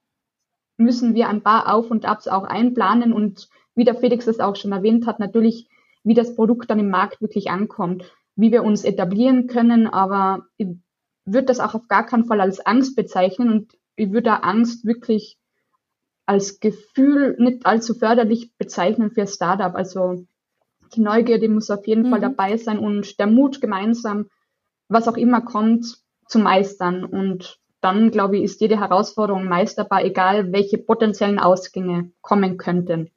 müssen 0.77 1.13
wir 1.13 1.29
ein 1.29 1.43
paar 1.43 1.73
Auf 1.73 1.91
und 1.91 2.05
Abs 2.05 2.27
auch 2.27 2.43
einplanen 2.43 3.13
und 3.13 3.49
wie 3.75 3.83
der 3.83 3.95
Felix 3.95 4.25
das 4.25 4.39
auch 4.39 4.55
schon 4.55 4.71
erwähnt 4.71 5.07
hat, 5.07 5.19
natürlich, 5.19 5.67
wie 6.03 6.13
das 6.13 6.35
Produkt 6.35 6.69
dann 6.69 6.79
im 6.79 6.89
Markt 6.89 7.21
wirklich 7.21 7.49
ankommt, 7.49 8.11
wie 8.35 8.51
wir 8.51 8.63
uns 8.63 8.83
etablieren 8.83 9.47
können, 9.47 9.87
aber 9.87 10.45
ich 10.57 10.67
würde 11.25 11.47
das 11.47 11.59
auch 11.59 11.73
auf 11.73 11.87
gar 11.87 12.05
keinen 12.05 12.25
Fall 12.25 12.39
als 12.39 12.65
Angst 12.65 12.95
bezeichnen 12.95 13.49
und 13.49 13.77
ich 13.95 14.11
würde 14.11 14.43
Angst 14.43 14.85
wirklich 14.85 15.37
als 16.25 16.59
Gefühl 16.59 17.35
nicht 17.39 17.65
allzu 17.65 17.93
förderlich 17.93 18.55
bezeichnen 18.57 19.11
für 19.11 19.27
Startup. 19.27 19.75
Also 19.75 20.25
die 20.95 21.01
Neugierde 21.01 21.49
muss 21.49 21.69
auf 21.69 21.85
jeden 21.87 22.07
mhm. 22.07 22.09
Fall 22.11 22.21
dabei 22.21 22.57
sein 22.57 22.79
und 22.79 23.19
der 23.19 23.27
Mut 23.27 23.61
gemeinsam, 23.61 24.27
was 24.87 25.07
auch 25.07 25.17
immer 25.17 25.41
kommt, 25.41 25.97
zu 26.27 26.39
meistern. 26.39 27.03
Und 27.03 27.59
dann, 27.81 28.11
glaube 28.11 28.37
ich, 28.37 28.43
ist 28.43 28.61
jede 28.61 28.79
Herausforderung 28.79 29.45
meisterbar, 29.45 30.03
egal 30.03 30.51
welche 30.51 30.77
potenziellen 30.77 31.39
Ausgänge 31.39 32.11
kommen 32.21 32.57
könnten. 32.57 33.11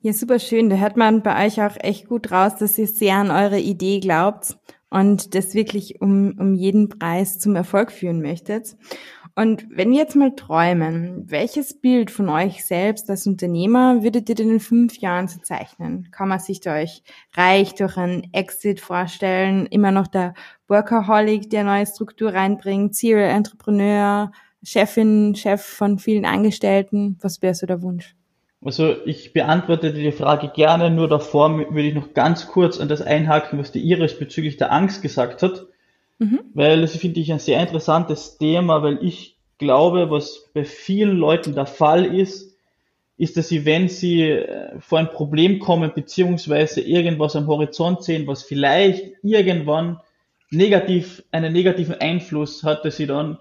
Ja, 0.00 0.12
super 0.12 0.38
schön. 0.38 0.68
Da 0.68 0.76
hört 0.76 0.98
man 0.98 1.22
bei 1.22 1.46
euch 1.46 1.62
auch 1.62 1.76
echt 1.78 2.08
gut 2.08 2.30
raus, 2.30 2.56
dass 2.56 2.76
ihr 2.76 2.86
sehr 2.86 3.16
an 3.16 3.30
eure 3.30 3.58
Idee 3.58 4.00
glaubt 4.00 4.58
und 4.90 5.34
das 5.34 5.54
wirklich 5.54 6.02
um, 6.02 6.36
um 6.38 6.54
jeden 6.54 6.90
Preis 6.90 7.38
zum 7.38 7.56
Erfolg 7.56 7.90
führen 7.90 8.20
möchtet. 8.20 8.76
Und 9.36 9.66
wenn 9.68 9.90
wir 9.90 9.98
jetzt 9.98 10.14
mal 10.14 10.36
träumen, 10.36 11.24
welches 11.28 11.80
Bild 11.80 12.12
von 12.12 12.28
euch 12.28 12.64
selbst 12.64 13.10
als 13.10 13.26
Unternehmer 13.26 14.04
würdet 14.04 14.28
ihr 14.28 14.36
denn 14.36 14.50
in 14.50 14.60
fünf 14.60 14.98
Jahren 14.98 15.26
so 15.26 15.40
zeichnen? 15.40 16.08
Kann 16.12 16.28
man 16.28 16.38
sich 16.38 16.64
euch 16.68 17.02
reich 17.36 17.74
durch 17.74 17.96
einen 17.96 18.32
Exit 18.32 18.80
vorstellen, 18.80 19.66
immer 19.66 19.90
noch 19.90 20.06
der 20.06 20.34
Workaholic, 20.68 21.50
der 21.50 21.64
neue 21.64 21.84
Struktur 21.84 22.32
reinbringt, 22.32 22.94
Serial 22.94 23.30
Entrepreneur, 23.30 24.30
Chefin, 24.62 25.34
Chef 25.34 25.62
von 25.62 25.98
vielen 25.98 26.26
Angestellten? 26.26 27.18
Was 27.20 27.42
wäre 27.42 27.54
so 27.54 27.66
der 27.66 27.82
Wunsch? 27.82 28.14
Also 28.64 28.96
ich 29.04 29.32
beantworte 29.32 29.92
die 29.92 30.12
Frage 30.12 30.48
gerne, 30.54 30.90
nur 30.90 31.08
davor 31.08 31.58
würde 31.58 31.88
ich 31.88 31.94
noch 31.94 32.14
ganz 32.14 32.46
kurz 32.46 32.78
an 32.78 32.88
das 32.88 33.02
einhaken, 33.02 33.58
was 33.58 33.72
die 33.72 33.82
Iris 33.82 34.16
bezüglich 34.16 34.56
der 34.58 34.72
Angst 34.72 35.02
gesagt 35.02 35.42
hat. 35.42 35.66
Mhm. 36.18 36.40
Weil 36.54 36.80
das 36.80 36.96
finde 36.96 37.20
ich 37.20 37.32
ein 37.32 37.38
sehr 37.38 37.60
interessantes 37.60 38.38
Thema, 38.38 38.82
weil 38.82 39.04
ich 39.04 39.36
glaube, 39.58 40.10
was 40.10 40.50
bei 40.54 40.64
vielen 40.64 41.16
Leuten 41.16 41.54
der 41.54 41.66
Fall 41.66 42.04
ist, 42.04 42.54
ist, 43.16 43.36
dass 43.36 43.48
sie, 43.48 43.64
wenn 43.64 43.88
sie 43.88 44.22
äh, 44.22 44.80
vor 44.80 44.98
ein 44.98 45.10
Problem 45.10 45.60
kommen, 45.60 45.92
beziehungsweise 45.94 46.80
irgendwas 46.80 47.36
am 47.36 47.46
Horizont 47.46 48.02
sehen, 48.02 48.26
was 48.26 48.42
vielleicht 48.42 49.12
irgendwann 49.22 50.00
negativ, 50.50 51.22
einen 51.30 51.52
negativen 51.52 51.94
Einfluss 52.00 52.64
hat, 52.64 52.84
dass 52.84 52.96
sie 52.96 53.06
dann 53.06 53.38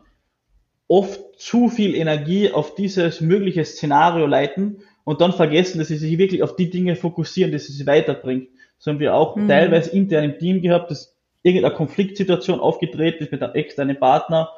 oft 0.88 1.20
zu 1.38 1.70
viel 1.70 1.96
Energie 1.96 2.52
auf 2.52 2.76
dieses 2.76 3.22
mögliche 3.22 3.66
Szenario 3.66 4.28
leiten 4.28 4.84
und 5.06 5.22
dann 5.22 5.34
vergessen, 5.34 5.80
dass 5.80 5.88
sie 5.88 5.98
sich 5.98 6.18
wirklich 6.18 6.44
auf 6.44 6.56
die 6.56 6.70
Dinge 6.70 6.96
fokussieren, 6.96 7.52
dass 7.52 7.66
sie 7.66 7.74
sie 7.74 7.88
weiterbringt. 7.88 8.50
So 8.78 8.92
haben 8.92 9.00
wir 9.00 9.16
auch 9.16 9.36
mhm. 9.36 9.48
teilweise 9.48 9.92
intern 9.92 10.24
im 10.26 10.38
Team 10.38 10.62
gehabt, 10.62 10.92
dass 10.92 11.16
irgendeine 11.44 11.76
Konfliktsituation 11.76 12.60
aufgetreten 12.60 13.24
ist 13.24 13.32
mit 13.32 13.44
einem 13.44 13.54
externen 13.54 14.00
Partner 14.00 14.50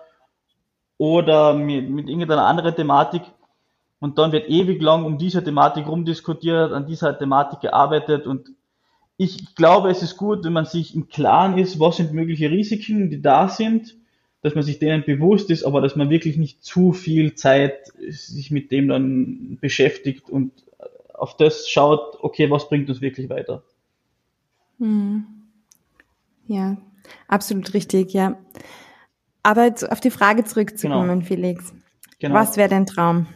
oder 0.97 1.53
mit, 1.53 1.89
mit 1.89 2.07
irgendeiner 2.07 2.45
anderen 2.45 2.75
Thematik 2.75 3.23
und 3.99 4.17
dann 4.17 4.31
wird 4.31 4.49
ewig 4.49 4.81
lang 4.81 5.03
um 5.03 5.17
diese 5.17 5.43
Thematik 5.43 5.87
rumdiskutiert, 5.87 6.71
an 6.71 6.85
dieser 6.85 7.17
Thematik 7.17 7.61
gearbeitet 7.61 8.27
und 8.27 8.49
ich 9.17 9.55
glaube, 9.55 9.89
es 9.89 10.01
ist 10.01 10.17
gut, 10.17 10.43
wenn 10.43 10.53
man 10.53 10.65
sich 10.65 10.93
im 10.93 11.07
Klaren 11.07 11.57
ist, 11.57 11.79
was 11.79 11.97
sind 11.97 12.11
mögliche 12.13 12.51
Risiken, 12.51 13.09
die 13.09 13.21
da 13.21 13.47
sind, 13.47 13.95
dass 14.41 14.55
man 14.55 14.63
sich 14.63 14.77
denen 14.77 15.03
bewusst 15.05 15.49
ist, 15.49 15.63
aber 15.63 15.81
dass 15.81 15.95
man 15.95 16.09
wirklich 16.09 16.37
nicht 16.37 16.63
zu 16.63 16.91
viel 16.91 17.33
Zeit 17.35 17.91
sich 18.09 18.51
mit 18.51 18.71
dem 18.71 18.89
dann 18.89 19.57
beschäftigt 19.59 20.29
und 20.29 20.51
auf 21.13 21.37
das 21.37 21.69
schaut, 21.69 22.17
okay, 22.21 22.51
was 22.51 22.67
bringt 22.67 22.89
uns 22.89 23.01
wirklich 23.01 23.29
weiter. 23.29 23.63
Hm. 24.79 25.25
Ja, 26.47 26.77
absolut 27.27 27.73
richtig, 27.73 28.13
ja. 28.13 28.37
Aber 29.43 29.73
auf 29.89 29.99
die 29.99 30.11
Frage 30.11 30.43
zurückzukommen, 30.43 31.19
genau. 31.19 31.25
Felix. 31.25 31.73
Genau. 32.19 32.35
Was 32.35 32.57
wäre 32.57 32.69
dein 32.69 32.85
Traum? 32.85 33.27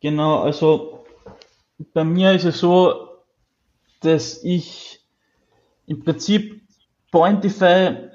Genau, 0.00 0.40
also 0.40 1.04
bei 1.92 2.04
mir 2.04 2.32
ist 2.32 2.44
es 2.44 2.58
so, 2.58 3.08
dass 4.00 4.42
ich 4.42 5.00
im 5.86 6.02
Prinzip 6.04 6.62
Pointify 7.10 8.10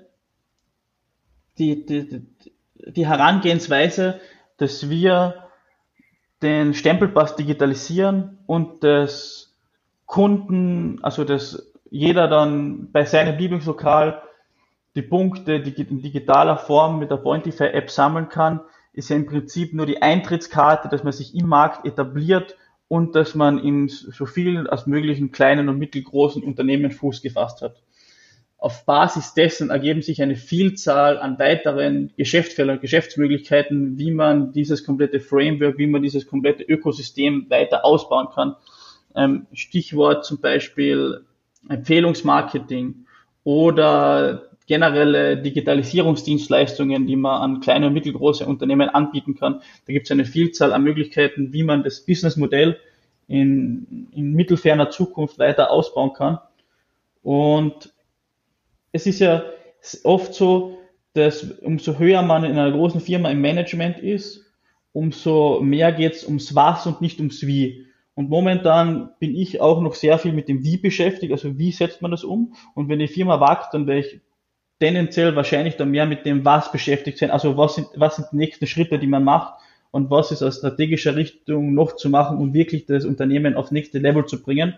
die, 1.57 1.85
die, 1.85 2.25
die 2.87 3.07
Herangehensweise, 3.07 4.19
dass 4.57 4.89
wir 4.89 5.45
den 6.41 6.73
Stempelpass 6.73 7.35
digitalisieren 7.35 8.39
und 8.45 8.83
das 8.83 9.55
Kunden, 10.05 10.99
also 11.03 11.23
dass 11.23 11.71
jeder 11.95 12.27
dann 12.27 12.91
bei 12.91 13.05
seinem 13.05 13.37
Lieblingslokal 13.37 14.21
die 14.95 15.01
Punkte 15.01 15.53
in 15.53 16.01
digitaler 16.01 16.57
Form 16.57 16.99
mit 16.99 17.09
der 17.09 17.15
Pointify 17.15 17.67
App 17.67 17.89
sammeln 17.89 18.27
kann, 18.27 18.59
ist 18.91 19.09
ja 19.09 19.15
im 19.15 19.25
Prinzip 19.25 19.73
nur 19.73 19.85
die 19.85 20.01
Eintrittskarte, 20.01 20.89
dass 20.89 21.05
man 21.05 21.13
sich 21.13 21.33
im 21.33 21.47
Markt 21.47 21.85
etabliert 21.85 22.57
und 22.89 23.15
dass 23.15 23.33
man 23.33 23.59
in 23.59 23.87
so 23.87 24.25
vielen 24.25 24.67
als 24.67 24.87
möglichen 24.87 25.31
kleinen 25.31 25.69
und 25.69 25.79
mittelgroßen 25.79 26.43
Unternehmen 26.43 26.91
Fuß 26.91 27.21
gefasst 27.21 27.61
hat. 27.61 27.81
Auf 28.57 28.85
Basis 28.85 29.33
dessen 29.33 29.69
ergeben 29.69 30.01
sich 30.01 30.21
eine 30.21 30.35
Vielzahl 30.35 31.17
an 31.17 31.39
weiteren 31.39 32.11
Geschäftsfeldern, 32.17 32.81
Geschäftsmöglichkeiten, 32.81 33.97
wie 33.97 34.11
man 34.11 34.51
dieses 34.51 34.83
komplette 34.83 35.21
Framework, 35.21 35.77
wie 35.77 35.87
man 35.87 36.01
dieses 36.01 36.27
komplette 36.27 36.63
Ökosystem 36.63 37.49
weiter 37.49 37.85
ausbauen 37.85 38.27
kann. 38.35 38.55
Ähm, 39.15 39.47
Stichwort 39.53 40.25
zum 40.25 40.41
Beispiel 40.41 41.25
Empfehlungsmarketing 41.69 43.05
oder 43.43 44.49
generelle 44.67 45.37
Digitalisierungsdienstleistungen, 45.37 47.05
die 47.05 47.15
man 47.15 47.41
an 47.41 47.59
kleine 47.59 47.87
und 47.87 47.93
mittelgroße 47.93 48.45
Unternehmen 48.45 48.89
anbieten 48.89 49.35
kann. 49.35 49.61
Da 49.85 49.93
gibt 49.93 50.07
es 50.07 50.11
eine 50.11 50.25
Vielzahl 50.25 50.73
an 50.73 50.83
Möglichkeiten, 50.83 51.53
wie 51.53 51.63
man 51.63 51.83
das 51.83 52.05
Businessmodell 52.05 52.77
in, 53.27 54.07
in 54.11 54.33
mittelferner 54.33 54.89
Zukunft 54.89 55.39
weiter 55.39 55.71
ausbauen 55.71 56.13
kann. 56.13 56.39
Und 57.21 57.93
es 58.91 59.05
ist 59.05 59.19
ja 59.19 59.43
oft 60.03 60.33
so, 60.33 60.79
dass 61.13 61.43
umso 61.43 61.97
höher 61.97 62.21
man 62.21 62.43
in 62.43 62.51
einer 62.51 62.71
großen 62.71 63.01
Firma 63.01 63.29
im 63.29 63.41
Management 63.41 63.99
ist, 63.99 64.45
umso 64.93 65.59
mehr 65.61 65.91
geht 65.91 66.13
es 66.13 66.25
ums 66.25 66.55
Was 66.55 66.87
und 66.87 67.01
nicht 67.01 67.19
ums 67.19 67.45
Wie. 67.45 67.85
Und 68.15 68.29
momentan 68.29 69.11
bin 69.19 69.35
ich 69.35 69.59
auch 69.59 69.81
noch 69.81 69.93
sehr 69.93 70.17
viel 70.17 70.31
mit 70.31 70.47
dem 70.47 70.63
Wie 70.63 70.77
beschäftigt, 70.77 71.33
also 71.33 71.57
wie 71.57 71.71
setzt 71.71 72.01
man 72.01 72.11
das 72.11 72.23
um? 72.23 72.53
Und 72.73 72.87
wenn 72.87 72.99
die 72.99 73.07
Firma 73.07 73.39
wächst, 73.41 73.73
dann 73.73 73.87
werde 73.87 74.07
ich 74.07 74.21
tendenziell 74.79 75.35
wahrscheinlich 75.35 75.75
dann 75.75 75.91
mehr 75.91 76.05
mit 76.05 76.25
dem 76.25 76.45
Was 76.45 76.71
beschäftigt 76.71 77.17
sein. 77.17 77.31
Also 77.31 77.57
was 77.57 77.75
sind, 77.75 77.87
was 77.95 78.15
sind 78.15 78.27
die 78.31 78.37
nächsten 78.37 78.67
Schritte, 78.67 78.99
die 78.99 79.07
man 79.07 79.23
macht 79.23 79.55
und 79.91 80.09
was 80.09 80.31
ist 80.31 80.43
aus 80.43 80.57
strategischer 80.57 81.15
Richtung 81.15 81.73
noch 81.73 81.95
zu 81.95 82.09
machen, 82.09 82.37
um 82.37 82.53
wirklich 82.53 82.85
das 82.85 83.05
Unternehmen 83.05 83.55
aufs 83.55 83.71
nächste 83.71 83.99
Level 83.99 84.25
zu 84.25 84.41
bringen. 84.41 84.75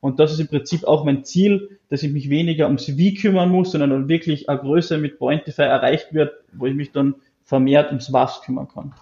Und 0.00 0.18
das 0.18 0.32
ist 0.32 0.40
im 0.40 0.48
Prinzip 0.48 0.82
auch 0.84 1.04
mein 1.04 1.24
Ziel, 1.24 1.78
dass 1.88 2.02
ich 2.02 2.12
mich 2.12 2.28
weniger 2.28 2.66
ums 2.66 2.96
Wie 2.96 3.14
kümmern 3.14 3.50
muss, 3.50 3.70
sondern 3.70 4.08
wirklich 4.08 4.48
eine 4.48 4.58
Größe 4.58 4.98
mit 4.98 5.18
Pointify 5.18 5.62
erreicht 5.62 6.12
wird, 6.12 6.32
wo 6.52 6.66
ich 6.66 6.74
mich 6.74 6.90
dann 6.90 7.14
vermehrt 7.44 7.88
ums 7.90 8.12
Was 8.12 8.42
kümmern 8.42 8.66
kann. 8.66 8.92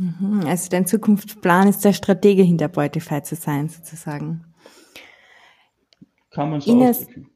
Mhm, 0.00 0.44
also 0.46 0.70
dein 0.70 0.86
Zukunftsplan 0.86 1.68
ist 1.68 1.84
der 1.84 1.92
Stratege 1.92 2.42
hinter 2.42 2.68
Pointify 2.68 3.22
zu 3.22 3.34
sein, 3.34 3.68
sozusagen. 3.68 4.46
Kann 6.30 6.50
man 6.50 6.62
so 6.62 6.70
Ines, 6.70 7.00
ausdrücken. 7.00 7.30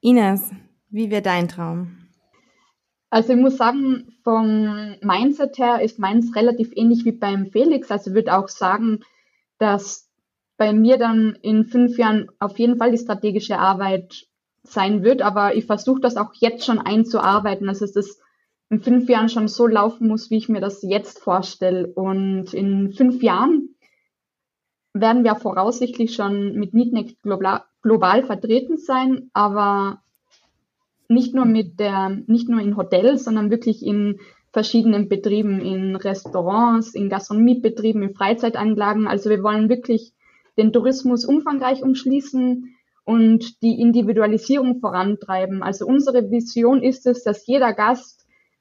Ines, 0.00 0.50
wie 0.90 1.10
wäre 1.10 1.22
dein 1.22 1.48
Traum? 1.48 2.06
Also 3.10 3.32
ich 3.32 3.40
muss 3.40 3.56
sagen, 3.56 4.12
vom 4.22 4.94
Mindset 5.02 5.58
her 5.58 5.82
ist 5.82 5.98
meins 5.98 6.36
relativ 6.36 6.70
ähnlich 6.76 7.04
wie 7.04 7.10
beim 7.10 7.50
Felix. 7.50 7.90
Also 7.90 8.10
ich 8.10 8.14
würde 8.14 8.36
auch 8.38 8.48
sagen, 8.48 9.00
dass 9.58 10.08
bei 10.56 10.72
mir 10.72 10.96
dann 10.96 11.36
in 11.42 11.64
fünf 11.64 11.98
Jahren 11.98 12.30
auf 12.38 12.56
jeden 12.60 12.76
Fall 12.76 12.92
die 12.92 12.98
strategische 12.98 13.58
Arbeit 13.58 14.28
sein 14.62 15.02
wird, 15.02 15.22
aber 15.22 15.56
ich 15.56 15.66
versuche 15.66 16.00
das 16.00 16.16
auch 16.16 16.34
jetzt 16.34 16.64
schon 16.64 16.78
einzuarbeiten, 16.78 17.68
also 17.68 17.84
es 17.84 18.20
in 18.70 18.80
fünf 18.80 19.08
Jahren 19.08 19.28
schon 19.28 19.48
so 19.48 19.66
laufen 19.66 20.08
muss, 20.08 20.30
wie 20.30 20.36
ich 20.36 20.48
mir 20.48 20.60
das 20.60 20.82
jetzt 20.82 21.18
vorstelle. 21.18 21.88
Und 21.88 22.54
in 22.54 22.92
fünf 22.92 23.22
Jahren 23.22 23.74
werden 24.94 25.24
wir 25.24 25.34
voraussichtlich 25.34 26.14
schon 26.14 26.54
mit 26.54 26.72
Neatneck 26.72 27.20
global, 27.22 27.64
global 27.82 28.22
vertreten 28.24 28.78
sein, 28.78 29.30
aber 29.32 30.02
nicht 31.08 31.34
nur 31.34 31.44
mit 31.44 31.80
der, 31.80 32.20
nicht 32.26 32.48
nur 32.48 32.60
in 32.60 32.76
Hotels, 32.76 33.24
sondern 33.24 33.50
wirklich 33.50 33.84
in 33.84 34.20
verschiedenen 34.52 35.08
Betrieben, 35.08 35.60
in 35.60 35.96
Restaurants, 35.96 36.94
in 36.94 37.08
Gastronomiebetrieben, 37.08 38.02
in 38.02 38.14
Freizeitanlagen. 38.14 39.08
Also 39.08 39.30
wir 39.30 39.42
wollen 39.42 39.68
wirklich 39.68 40.12
den 40.56 40.72
Tourismus 40.72 41.24
umfangreich 41.24 41.82
umschließen 41.82 42.76
und 43.04 43.62
die 43.62 43.80
Individualisierung 43.80 44.78
vorantreiben. 44.78 45.62
Also 45.62 45.86
unsere 45.86 46.30
Vision 46.30 46.82
ist 46.82 47.06
es, 47.06 47.24
dass 47.24 47.46
jeder 47.46 47.72
Gast, 47.72 48.19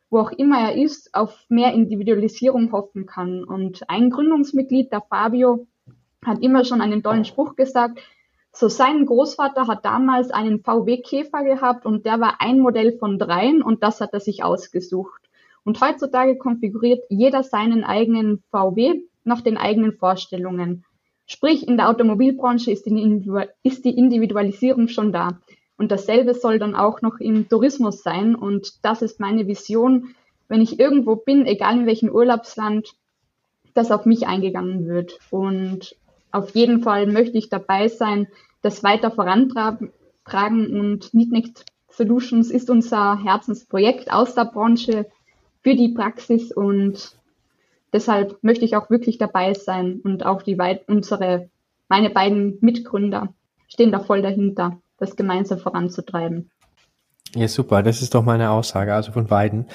wo 0.09 0.19
auch 0.19 0.31
immer 0.31 0.59
er 0.59 0.75
ist, 0.75 1.13
auf 1.13 1.45
mehr 1.49 1.73
Individualisierung 1.73 2.71
hoffen 2.71 3.05
kann. 3.05 3.43
Und 3.43 3.89
ein 3.89 4.09
Gründungsmitglied, 4.09 4.91
der 4.91 5.01
Fabio, 5.01 5.67
hat 6.25 6.41
immer 6.41 6.65
schon 6.65 6.81
einen 6.81 7.03
tollen 7.03 7.25
Spruch 7.25 7.55
gesagt, 7.55 7.99
so, 8.51 8.67
sein 8.67 9.05
Großvater 9.05 9.67
hat 9.67 9.85
damals 9.85 10.31
einen 10.31 10.61
VW-Käfer 10.63 11.43
gehabt 11.43 11.85
und 11.85 12.05
der 12.05 12.19
war 12.19 12.41
ein 12.41 12.59
Modell 12.59 12.97
von 12.97 13.19
dreien 13.19 13.61
und 13.61 13.83
das 13.83 14.01
hat 14.01 14.13
er 14.13 14.19
sich 14.19 14.43
ausgesucht. 14.43 15.21
Und 15.63 15.79
heutzutage 15.81 16.37
konfiguriert 16.37 17.03
jeder 17.09 17.43
seinen 17.43 17.83
eigenen 17.83 18.43
VW 18.49 19.01
nach 19.23 19.41
den 19.41 19.57
eigenen 19.57 19.93
Vorstellungen. 19.93 20.83
Sprich, 21.27 21.67
in 21.67 21.77
der 21.77 21.89
Automobilbranche 21.89 22.71
ist 22.71 22.87
die 22.87 23.97
Individualisierung 23.97 24.87
schon 24.87 25.13
da. 25.13 25.39
Und 25.79 25.93
dasselbe 25.93 26.33
soll 26.33 26.59
dann 26.59 26.75
auch 26.75 27.01
noch 27.01 27.19
im 27.21 27.47
Tourismus 27.47 28.03
sein. 28.03 28.35
Und 28.35 28.83
das 28.83 29.01
ist 29.01 29.21
meine 29.21 29.47
Vision, 29.47 30.13
wenn 30.49 30.61
ich 30.61 30.77
irgendwo 30.77 31.15
bin, 31.15 31.45
egal 31.45 31.77
in 31.77 31.85
welchem 31.85 32.09
Urlaubsland, 32.09 32.95
dass 33.73 33.89
auf 33.89 34.05
mich 34.05 34.27
eingegangen 34.27 34.87
wird. 34.87 35.17
Und 35.31 35.95
auf 36.31 36.53
jeden 36.53 36.83
Fall 36.83 37.07
möchte 37.07 37.37
ich 37.37 37.47
dabei 37.47 37.87
sein, 37.87 38.27
das 38.61 38.83
weiter 38.83 39.09
vorantragen. 39.09 39.93
Und 40.33 41.13
Neatnext 41.13 41.65
Solutions 41.87 42.51
ist 42.51 42.69
unser 42.69 43.23
Herzensprojekt 43.23 44.11
aus 44.11 44.35
der 44.35 44.45
Branche 44.45 45.05
für 45.61 45.75
die 45.75 45.93
Praxis. 45.93 46.51
Und 46.51 47.17
deshalb 47.93 48.37
möchte 48.43 48.65
ich 48.65 48.75
auch 48.75 48.89
wirklich 48.89 49.17
dabei 49.17 49.53
sein. 49.53 50.01
Und 50.03 50.25
auch 50.25 50.41
die 50.41 50.57
unsere 50.87 51.49
meine 51.87 52.09
beiden 52.09 52.57
Mitgründer 52.59 53.33
stehen 53.69 53.93
da 53.93 53.99
voll 53.99 54.21
dahinter, 54.21 54.81
das 54.99 55.15
gemeinsam 55.15 55.59
voranzutreiben. 55.59 56.51
Ja, 57.35 57.47
super. 57.47 57.83
Das 57.83 58.01
ist 58.01 58.15
doch 58.15 58.23
meine 58.23 58.49
Aussage, 58.49 58.93
also 58.93 59.11
von 59.11 59.27
beiden. 59.27 59.67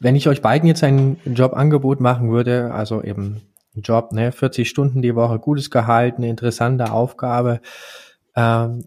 Wenn 0.00 0.16
ich 0.16 0.28
euch 0.28 0.40
beiden 0.40 0.66
jetzt 0.66 0.82
ein 0.82 1.18
Jobangebot 1.24 2.00
machen 2.00 2.30
würde, 2.30 2.72
also 2.72 3.02
eben 3.02 3.42
Job, 3.74 4.12
ne, 4.12 4.32
40 4.32 4.68
Stunden 4.68 5.02
die 5.02 5.14
Woche, 5.14 5.38
gutes 5.38 5.70
Gehalt, 5.70 6.16
eine 6.16 6.28
interessante 6.28 6.92
Aufgabe. 6.92 7.60
Ähm, 8.34 8.84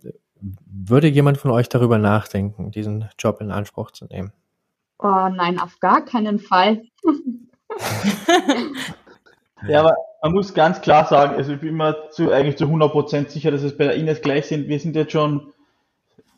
würde 0.66 1.08
jemand 1.08 1.38
von 1.38 1.52
euch 1.52 1.70
darüber 1.70 1.98
nachdenken, 1.98 2.72
diesen 2.72 3.10
Job 3.18 3.42
in 3.42 3.52
Anspruch 3.52 3.92
zu 3.92 4.06
nehmen? 4.06 4.32
Oh 5.00 5.28
nein, 5.30 5.60
auf 5.60 5.80
gar 5.80 6.06
keinen 6.06 6.40
Fall. 6.40 6.84
ja, 9.68 9.80
aber 9.80 9.96
man 10.22 10.34
muss 10.34 10.54
ganz 10.54 10.82
klar 10.82 11.06
sagen, 11.06 11.36
also 11.36 11.54
ich 11.54 11.60
bin 11.60 11.76
mir 11.76 12.10
zu, 12.12 12.32
eigentlich 12.32 12.58
zu 12.58 12.66
100% 12.66 13.30
sicher, 13.30 13.52
dass 13.52 13.64
es 13.64 13.78
bei 13.78 13.86
der 13.86 13.96
Ines 13.96 14.22
gleich 14.22 14.46
sind. 14.48 14.68
Wir 14.68 14.80
sind 14.80 14.96
jetzt 14.96 15.12
schon, 15.12 15.52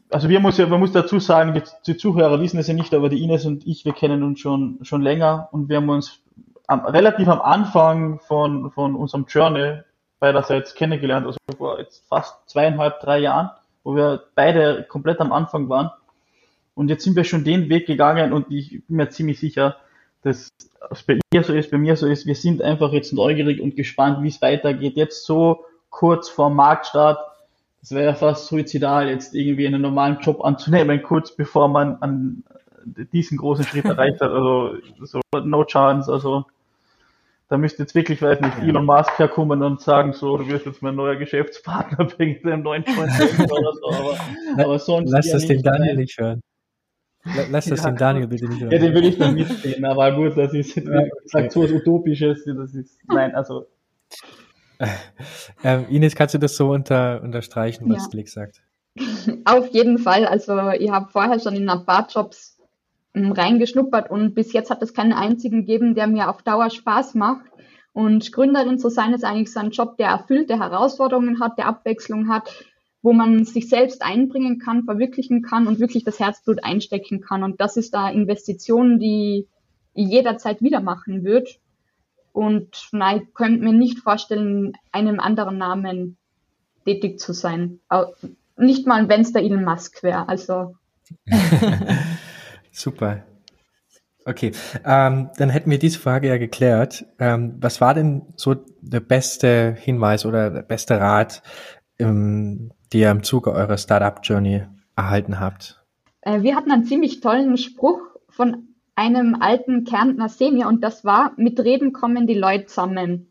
also 0.09 0.29
wir 0.29 0.39
muss 0.39 0.57
ja, 0.57 0.67
man 0.67 0.79
muss 0.79 0.91
dazu 0.91 1.19
sagen, 1.19 1.61
die, 1.85 1.97
Zuhörer 1.97 2.39
wissen 2.39 2.59
es 2.59 2.67
ja 2.67 2.73
nicht, 2.73 2.93
aber 2.93 3.09
die 3.09 3.23
Ines 3.23 3.45
und 3.45 3.65
ich, 3.67 3.85
wir 3.85 3.93
kennen 3.93 4.23
uns 4.23 4.39
schon, 4.39 4.79
schon 4.83 5.01
länger 5.01 5.49
und 5.51 5.69
wir 5.69 5.77
haben 5.77 5.89
uns 5.89 6.21
am, 6.67 6.85
relativ 6.85 7.27
am 7.27 7.41
Anfang 7.41 8.19
von, 8.19 8.71
von 8.71 8.95
unserem 8.95 9.25
Journey 9.27 9.79
beiderseits 10.19 10.75
kennengelernt, 10.75 11.25
also 11.25 11.37
vor 11.57 11.79
jetzt 11.79 12.07
fast 12.07 12.49
zweieinhalb, 12.49 12.99
drei 13.01 13.19
Jahren, 13.19 13.49
wo 13.83 13.95
wir 13.95 14.23
beide 14.35 14.83
komplett 14.83 15.19
am 15.19 15.31
Anfang 15.31 15.69
waren. 15.69 15.91
Und 16.73 16.89
jetzt 16.89 17.03
sind 17.03 17.15
wir 17.15 17.23
schon 17.23 17.43
den 17.43 17.69
Weg 17.69 17.87
gegangen 17.87 18.33
und 18.33 18.51
ich 18.51 18.85
bin 18.87 18.97
mir 18.97 19.09
ziemlich 19.09 19.39
sicher, 19.39 19.77
dass 20.21 20.49
es 20.89 21.03
bei 21.03 21.19
ihr 21.33 21.43
so 21.43 21.53
ist, 21.53 21.71
bei 21.71 21.77
mir 21.77 21.95
so 21.95 22.07
ist. 22.07 22.25
Wir 22.25 22.35
sind 22.35 22.61
einfach 22.61 22.91
jetzt 22.91 23.13
neugierig 23.13 23.61
und 23.61 23.75
gespannt, 23.75 24.21
wie 24.23 24.27
es 24.27 24.41
weitergeht. 24.41 24.95
Jetzt 24.95 25.25
so 25.25 25.65
kurz 25.89 26.29
vor 26.29 26.49
Marktstart, 26.49 27.19
das 27.81 27.91
wäre 27.91 28.05
ja 28.05 28.13
fast 28.15 28.47
suizidal, 28.47 29.09
jetzt 29.09 29.35
irgendwie 29.35 29.67
einen 29.67 29.81
normalen 29.81 30.19
Job 30.19 30.43
anzunehmen, 30.43 31.01
kurz 31.03 31.35
bevor 31.35 31.67
man 31.67 31.97
an 32.01 32.43
diesen 33.13 33.37
großen 33.37 33.65
Schritt 33.65 33.85
erreicht 33.85 34.21
hat. 34.21 34.31
Also 34.31 34.77
so 35.01 35.21
no 35.43 35.63
chance. 35.63 36.11
Also 36.11 36.45
da 37.49 37.57
müsste 37.57 37.83
jetzt 37.83 37.95
wirklich, 37.95 38.21
weiß 38.21 38.41
nicht, 38.41 38.59
Elon 38.59 38.85
Musk 38.85 39.17
herkommen 39.17 39.63
und 39.63 39.79
sagen, 39.79 40.11
so, 40.11 40.37
du 40.37 40.47
wirst 40.47 40.65
jetzt 40.65 40.81
mein 40.81 40.95
neuer 40.95 41.15
Geschäftspartner 41.15 42.07
wegen 42.17 42.45
dem 42.47 42.61
neuen 42.61 42.83
Joint 42.83 43.49
oder 43.49 43.73
so. 43.73 43.89
Aber, 43.89 44.17
aber 44.63 44.79
sonst. 44.79 45.11
Lass 45.11 45.31
das 45.31 45.45
den 45.47 45.61
Daniel 45.61 45.95
nicht 45.95 46.17
hören. 46.19 46.41
Lass 47.49 47.65
das 47.65 47.83
ja, 47.83 47.91
den 47.91 47.97
Daniel 47.97 48.27
bitte 48.27 48.47
nicht 48.47 48.61
hören. 48.61 48.71
Ja, 48.71 48.79
den 48.79 48.93
will 48.93 49.05
ich 49.05 49.17
dann 49.17 49.35
mitsehen, 49.35 49.83
aber 49.85 50.11
gut, 50.13 50.37
das 50.37 50.53
ist, 50.53 50.75
ja, 50.75 50.81
okay. 50.83 51.09
sagt 51.25 51.51
so 51.51 51.63
was 51.63 51.71
Utopisches, 51.71 52.43
das 52.45 52.73
ist, 52.73 52.99
nein, 53.07 53.33
also. 53.35 53.67
Ähm, 55.63 55.87
Ines, 55.89 56.15
kannst 56.15 56.35
du 56.35 56.37
das 56.37 56.55
so 56.55 56.69
unter, 56.69 57.21
unterstreichen, 57.23 57.89
was 57.89 58.03
ja. 58.03 58.09
Blick 58.09 58.29
sagt? 58.29 58.61
Auf 59.45 59.67
jeden 59.73 59.97
Fall. 59.97 60.25
Also, 60.25 60.53
ihr 60.71 60.91
habt 60.91 61.11
vorher 61.11 61.39
schon 61.39 61.55
in 61.55 61.69
ein 61.69 61.85
paar 61.85 62.07
Jobs 62.07 62.57
reingeschnuppert 63.15 64.11
und 64.11 64.35
bis 64.35 64.53
jetzt 64.53 64.69
hat 64.69 64.81
es 64.83 64.93
keinen 64.93 65.13
einzigen 65.13 65.61
gegeben, 65.61 65.95
der 65.95 66.07
mir 66.07 66.29
auf 66.29 66.43
Dauer 66.43 66.69
Spaß 66.69 67.15
macht. 67.15 67.45
Und 67.93 68.31
Gründerin 68.31 68.77
zu 68.77 68.89
sein 68.89 69.13
ist 69.13 69.23
eigentlich 69.23 69.51
so 69.51 69.59
ein 69.59 69.71
Job, 69.71 69.97
der 69.97 70.09
erfüllte 70.09 70.59
Herausforderungen 70.59 71.39
hat, 71.39 71.57
der 71.57 71.65
Abwechslung 71.65 72.29
hat, 72.29 72.47
wo 73.01 73.13
man 73.13 73.43
sich 73.43 73.69
selbst 73.69 74.03
einbringen 74.03 74.59
kann, 74.59 74.83
verwirklichen 74.83 75.41
kann 75.41 75.65
und 75.65 75.79
wirklich 75.79 76.03
das 76.03 76.19
Herzblut 76.19 76.63
einstecken 76.63 77.21
kann. 77.21 77.43
Und 77.43 77.59
das 77.59 77.75
ist 77.75 77.95
da 77.95 78.09
Investition, 78.09 78.99
die 78.99 79.47
jederzeit 79.95 80.61
wieder 80.61 80.79
machen 80.79 81.23
wird. 81.23 81.59
Und 82.37 82.89
nein, 82.91 83.23
ich 83.23 83.33
könnte 83.33 83.63
mir 83.63 83.73
nicht 83.73 83.97
vorstellen, 83.97 84.73
einem 84.91 85.19
anderen 85.19 85.57
Namen 85.57 86.17
tätig 86.85 87.19
zu 87.19 87.33
sein. 87.33 87.79
Nicht 88.57 88.85
mal, 88.85 89.09
wenn 89.09 89.21
es 89.21 89.33
der 89.33 89.41
Elon 89.41 89.65
Musk 89.65 90.03
wäre. 90.03 90.29
Also. 90.29 90.75
Super. 92.71 93.23
Okay, 94.23 94.51
ähm, 94.85 95.31
dann 95.37 95.49
hätten 95.49 95.71
wir 95.71 95.79
diese 95.79 95.97
Frage 95.97 96.27
ja 96.27 96.37
geklärt. 96.37 97.07
Ähm, 97.17 97.55
was 97.59 97.81
war 97.81 97.95
denn 97.95 98.21
so 98.35 98.53
der 98.81 98.99
beste 98.99 99.75
Hinweis 99.79 100.23
oder 100.23 100.51
der 100.51 100.61
beste 100.61 100.99
Rat, 100.99 101.41
ähm, 101.97 102.71
die 102.93 102.99
ihr 102.99 103.09
im 103.09 103.23
Zuge 103.23 103.51
eurer 103.51 103.79
Startup-Journey 103.79 104.61
erhalten 104.95 105.39
habt? 105.39 105.83
Äh, 106.21 106.43
wir 106.43 106.55
hatten 106.55 106.69
einen 106.69 106.85
ziemlich 106.85 107.19
tollen 107.19 107.57
Spruch 107.57 108.01
von 108.29 108.75
einem 108.97 109.35
alten 109.39 109.83
Kärntner 109.83 110.27
Senior 110.27 110.67
und 110.67 110.83
das 110.83 111.05
war, 111.05 111.33
mit 111.37 111.59
Reden 111.59 111.93
kommen 111.93 112.25
die 112.25 112.33
Leute 112.33 112.65
zusammen. 112.65 113.29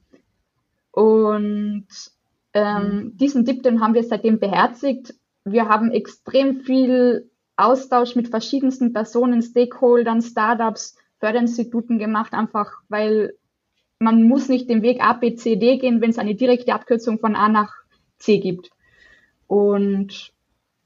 Und 0.92 1.88
ähm, 2.54 2.82
mhm. 2.82 3.16
diesen 3.16 3.44
Tipp, 3.44 3.64
den 3.64 3.80
haben 3.80 3.94
wir 3.94 4.04
seitdem 4.04 4.38
beherzigt. 4.38 5.14
Wir 5.44 5.68
haben 5.68 5.90
extrem 5.90 6.60
viel 6.60 7.30
Austausch 7.56 8.14
mit 8.14 8.28
verschiedensten 8.28 8.92
Personen, 8.92 9.42
Stakeholdern, 9.42 10.22
Startups, 10.22 10.96
Förderinstituten 11.18 11.98
gemacht, 11.98 12.32
einfach 12.32 12.70
weil 12.88 13.34
man 13.98 14.22
muss 14.22 14.48
nicht 14.48 14.70
den 14.70 14.82
Weg 14.82 15.02
A, 15.02 15.14
B, 15.14 15.34
C, 15.34 15.56
D 15.56 15.78
gehen, 15.78 16.00
wenn 16.00 16.10
es 16.10 16.18
eine 16.18 16.36
direkte 16.36 16.74
Abkürzung 16.74 17.18
von 17.18 17.34
A 17.34 17.48
nach 17.48 17.74
C 18.18 18.38
gibt. 18.38 18.70
Und 19.48 20.32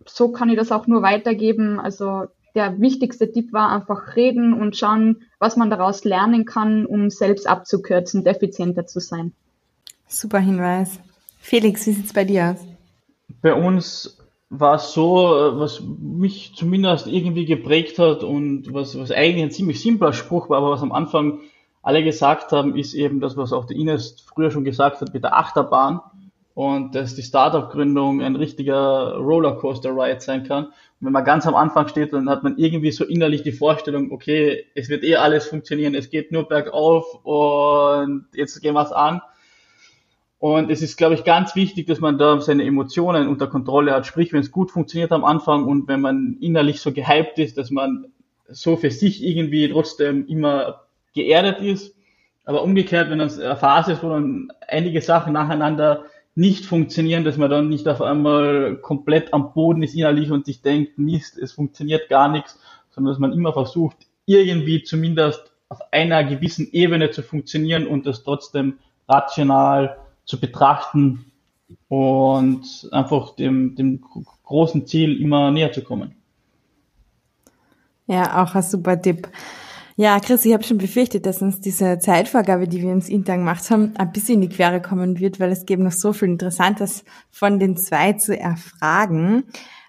so 0.06 0.32
kann 0.32 0.48
ich 0.48 0.56
das 0.56 0.72
auch 0.72 0.86
nur 0.86 1.02
weitergeben. 1.02 1.78
Also 1.78 2.28
der 2.54 2.80
wichtigste 2.80 3.30
Tipp 3.30 3.52
war 3.52 3.70
einfach 3.70 4.16
reden 4.16 4.52
und 4.54 4.76
schauen, 4.76 5.22
was 5.38 5.56
man 5.56 5.70
daraus 5.70 6.04
lernen 6.04 6.44
kann, 6.44 6.86
um 6.86 7.10
selbst 7.10 7.46
abzukürzen 7.46 8.20
und 8.20 8.26
effizienter 8.26 8.86
zu 8.86 9.00
sein. 9.00 9.32
Super 10.06 10.38
Hinweis. 10.38 10.98
Felix, 11.38 11.86
wie 11.86 11.92
sieht 11.92 12.06
es 12.06 12.12
bei 12.12 12.24
dir 12.24 12.52
aus? 12.52 12.66
Bei 13.42 13.54
uns 13.54 14.18
war 14.50 14.74
es 14.74 14.92
so, 14.92 15.52
was 15.54 15.80
mich 15.80 16.54
zumindest 16.56 17.06
irgendwie 17.06 17.44
geprägt 17.44 17.98
hat 17.98 18.24
und 18.24 18.74
was, 18.74 18.98
was 18.98 19.12
eigentlich 19.12 19.44
ein 19.44 19.50
ziemlich 19.52 19.80
simpler 19.80 20.12
Spruch 20.12 20.50
war, 20.50 20.58
aber 20.58 20.70
was 20.70 20.82
am 20.82 20.92
Anfang 20.92 21.40
alle 21.82 22.02
gesagt 22.02 22.52
haben, 22.52 22.76
ist 22.76 22.94
eben 22.94 23.20
das, 23.20 23.36
was 23.36 23.52
auch 23.52 23.64
die 23.64 23.80
Ines 23.80 24.20
früher 24.20 24.50
schon 24.50 24.64
gesagt 24.64 25.00
hat 25.00 25.14
mit 25.14 25.22
der 25.22 25.36
Achterbahn 25.36 26.00
und 26.54 26.94
dass 26.94 27.14
die 27.14 27.22
Startup-Gründung 27.22 28.22
ein 28.22 28.36
richtiger 28.36 29.16
Rollercoaster-Ride 29.16 30.20
sein 30.20 30.44
kann. 30.44 30.66
Und 30.66 31.06
wenn 31.06 31.12
man 31.12 31.24
ganz 31.24 31.46
am 31.46 31.54
Anfang 31.54 31.88
steht, 31.88 32.12
dann 32.12 32.28
hat 32.28 32.42
man 32.42 32.58
irgendwie 32.58 32.90
so 32.90 33.04
innerlich 33.04 33.42
die 33.42 33.52
Vorstellung, 33.52 34.12
okay, 34.12 34.66
es 34.74 34.88
wird 34.88 35.04
eh 35.04 35.16
alles 35.16 35.46
funktionieren, 35.46 35.94
es 35.94 36.10
geht 36.10 36.32
nur 36.32 36.48
bergauf 36.48 37.06
und 37.24 38.26
jetzt 38.34 38.60
gehen 38.60 38.74
wir 38.74 38.82
es 38.82 38.92
an. 38.92 39.22
Und 40.38 40.70
es 40.70 40.80
ist, 40.80 40.96
glaube 40.96 41.14
ich, 41.14 41.24
ganz 41.24 41.54
wichtig, 41.54 41.86
dass 41.86 42.00
man 42.00 42.16
da 42.16 42.40
seine 42.40 42.64
Emotionen 42.64 43.28
unter 43.28 43.46
Kontrolle 43.46 43.92
hat. 43.92 44.06
Sprich, 44.06 44.32
wenn 44.32 44.40
es 44.40 44.50
gut 44.50 44.70
funktioniert 44.70 45.12
am 45.12 45.22
Anfang 45.22 45.64
und 45.64 45.86
wenn 45.86 46.00
man 46.00 46.38
innerlich 46.40 46.80
so 46.80 46.92
gehypt 46.92 47.38
ist, 47.38 47.58
dass 47.58 47.70
man 47.70 48.06
so 48.48 48.76
für 48.76 48.90
sich 48.90 49.22
irgendwie 49.22 49.70
trotzdem 49.70 50.26
immer 50.26 50.86
geerdet 51.14 51.60
ist. 51.60 51.94
Aber 52.46 52.62
umgekehrt, 52.62 53.10
wenn 53.10 53.18
das 53.18 53.38
eine 53.38 53.54
Phase 53.54 53.92
ist, 53.92 54.02
wo 54.02 54.08
dann 54.08 54.50
einige 54.66 55.02
Sachen 55.02 55.34
nacheinander 55.34 56.06
nicht 56.40 56.64
funktionieren, 56.64 57.22
dass 57.22 57.36
man 57.36 57.50
dann 57.50 57.68
nicht 57.68 57.86
auf 57.86 58.00
einmal 58.00 58.76
komplett 58.76 59.34
am 59.34 59.52
Boden 59.52 59.82
ist 59.82 59.94
innerlich 59.94 60.30
und 60.30 60.46
sich 60.46 60.62
denkt, 60.62 60.98
Mist, 60.98 61.36
es 61.36 61.52
funktioniert 61.52 62.08
gar 62.08 62.30
nichts, 62.30 62.58
sondern 62.90 63.12
dass 63.12 63.20
man 63.20 63.34
immer 63.34 63.52
versucht, 63.52 63.98
irgendwie 64.24 64.82
zumindest 64.82 65.52
auf 65.68 65.80
einer 65.92 66.24
gewissen 66.24 66.72
Ebene 66.72 67.10
zu 67.10 67.22
funktionieren 67.22 67.86
und 67.86 68.06
das 68.06 68.24
trotzdem 68.24 68.78
rational 69.06 69.98
zu 70.24 70.40
betrachten 70.40 71.26
und 71.88 72.88
einfach 72.90 73.36
dem, 73.36 73.76
dem 73.76 74.00
großen 74.44 74.86
Ziel 74.86 75.20
immer 75.20 75.50
näher 75.50 75.72
zu 75.72 75.84
kommen. 75.84 76.14
Ja, 78.06 78.42
auch 78.42 78.54
ein 78.54 78.62
super 78.62 79.00
Tipp. 79.00 79.28
Ja, 79.96 80.18
Chris, 80.20 80.44
ich 80.44 80.52
habe 80.52 80.62
schon 80.62 80.78
befürchtet, 80.78 81.26
dass 81.26 81.42
uns 81.42 81.60
diese 81.60 81.98
Zeitvorgabe, 81.98 82.68
die 82.68 82.80
wir 82.80 82.90
uns 82.90 83.08
intern 83.08 83.40
gemacht 83.40 83.68
haben, 83.70 83.92
ein 83.96 84.12
bisschen 84.12 84.36
in 84.36 84.48
die 84.48 84.56
Quere 84.56 84.80
kommen 84.80 85.18
wird, 85.18 85.40
weil 85.40 85.50
es 85.50 85.66
gibt 85.66 85.82
noch 85.82 85.92
so 85.92 86.12
viel 86.12 86.28
Interessantes 86.28 87.04
von 87.30 87.58
den 87.58 87.76
zwei 87.76 88.14
zu 88.14 88.38
erfragen. 88.38 89.44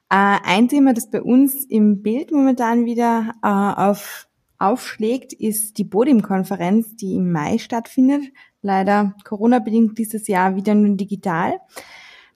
Äh, 0.09 0.37
ein 0.43 0.67
Thema, 0.67 0.93
das 0.93 1.09
bei 1.09 1.21
uns 1.21 1.65
im 1.65 2.01
Bild 2.01 2.31
momentan 2.31 2.85
wieder 2.85 3.33
äh, 3.43 3.47
auf, 3.47 4.27
aufschlägt, 4.57 5.33
ist 5.33 5.77
die 5.77 5.85
Bodim-Konferenz, 5.85 6.95
die 6.95 7.15
im 7.15 7.31
Mai 7.31 7.57
stattfindet. 7.57 8.23
Leider 8.61 9.15
Corona-bedingt 9.23 9.97
dieses 9.97 10.27
Jahr 10.27 10.55
wieder 10.55 10.75
nur 10.75 10.95
digital. 10.97 11.59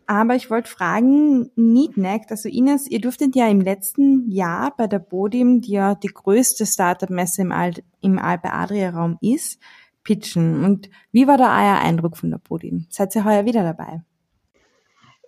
Aber 0.08 0.36
ich 0.36 0.50
wollte 0.52 0.70
fragen, 0.70 1.50
Neatneck, 1.56 2.26
also 2.30 2.48
Ines, 2.48 2.90
ihr 2.90 3.02
durftet 3.02 3.36
ja 3.36 3.48
im 3.48 3.62
letzten 3.62 4.30
Jahr 4.30 4.76
bei 4.76 4.88
der 4.88 5.00
Bodim, 5.00 5.62
die 5.62 5.72
ja 5.72 5.96
die 5.96 6.10
größte 6.10 6.66
Startup-Messe 6.66 7.42
im, 7.42 7.52
Al 7.52 7.74
im 8.02 8.20
Alpe-Adria-Raum 8.20 9.18
ist, 9.22 9.60
pitchen. 10.04 10.64
Und 10.64 10.90
wie 11.12 11.28
war 11.28 11.38
da 11.38 11.46
euer 11.46 11.80
Eindruck 11.80 12.18
von 12.18 12.30
der 12.30 12.38
Bodim? 12.38 12.86
Seid 12.90 13.16
ihr 13.16 13.26
heuer 13.26 13.46
wieder 13.46 13.64
dabei? 13.64 14.04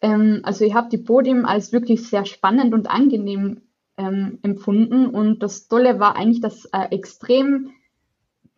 Ähm, 0.02 0.42
also 0.44 0.64
ich 0.64 0.76
habe 0.76 0.90
die 0.90 0.98
Bodim 0.98 1.46
als 1.46 1.72
wirklich 1.72 2.08
sehr 2.08 2.26
spannend 2.26 2.74
und 2.74 2.88
angenehm 2.88 3.62
ähm, 3.98 4.40
empfunden. 4.44 5.08
Und 5.08 5.42
das 5.42 5.68
Tolle 5.68 6.00
war 6.00 6.16
eigentlich, 6.16 6.42
dass 6.42 6.66
äh, 6.66 6.90
extrem 6.92 7.72